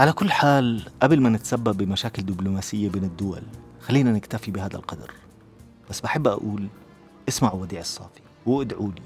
على 0.00 0.12
كل 0.12 0.32
حال 0.32 0.82
قبل 1.02 1.20
ما 1.20 1.28
نتسبب 1.28 1.76
بمشاكل 1.76 2.22
دبلوماسية 2.22 2.88
بين 2.88 3.04
الدول 3.04 3.42
خلينا 3.80 4.12
نكتفي 4.12 4.50
بهذا 4.50 4.76
القدر. 4.76 5.10
بس 5.90 6.00
بحب 6.00 6.28
أقول 6.28 6.68
اسمعوا 7.28 7.62
وديع 7.62 7.80
الصافي 7.80 8.20
وادعوا 8.46 8.88
لي. 8.88 9.02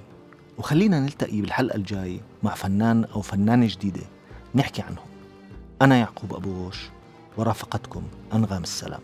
وخلينا 0.59 1.01
نلتقي 1.01 1.41
بالحلقة 1.41 1.77
الجاية 1.77 2.21
مع 2.43 2.55
فنان 2.55 3.05
أو 3.05 3.21
فنانة 3.21 3.67
جديدة 3.67 4.03
نحكي 4.55 4.83
عنهم. 4.83 5.07
أنا 5.83 5.97
يعقوب 5.97 6.35
أبو 6.35 6.53
غوش 6.53 6.89
ورافقتكم 7.37 8.03
أنغام 8.33 8.63
السلام. 8.63 9.01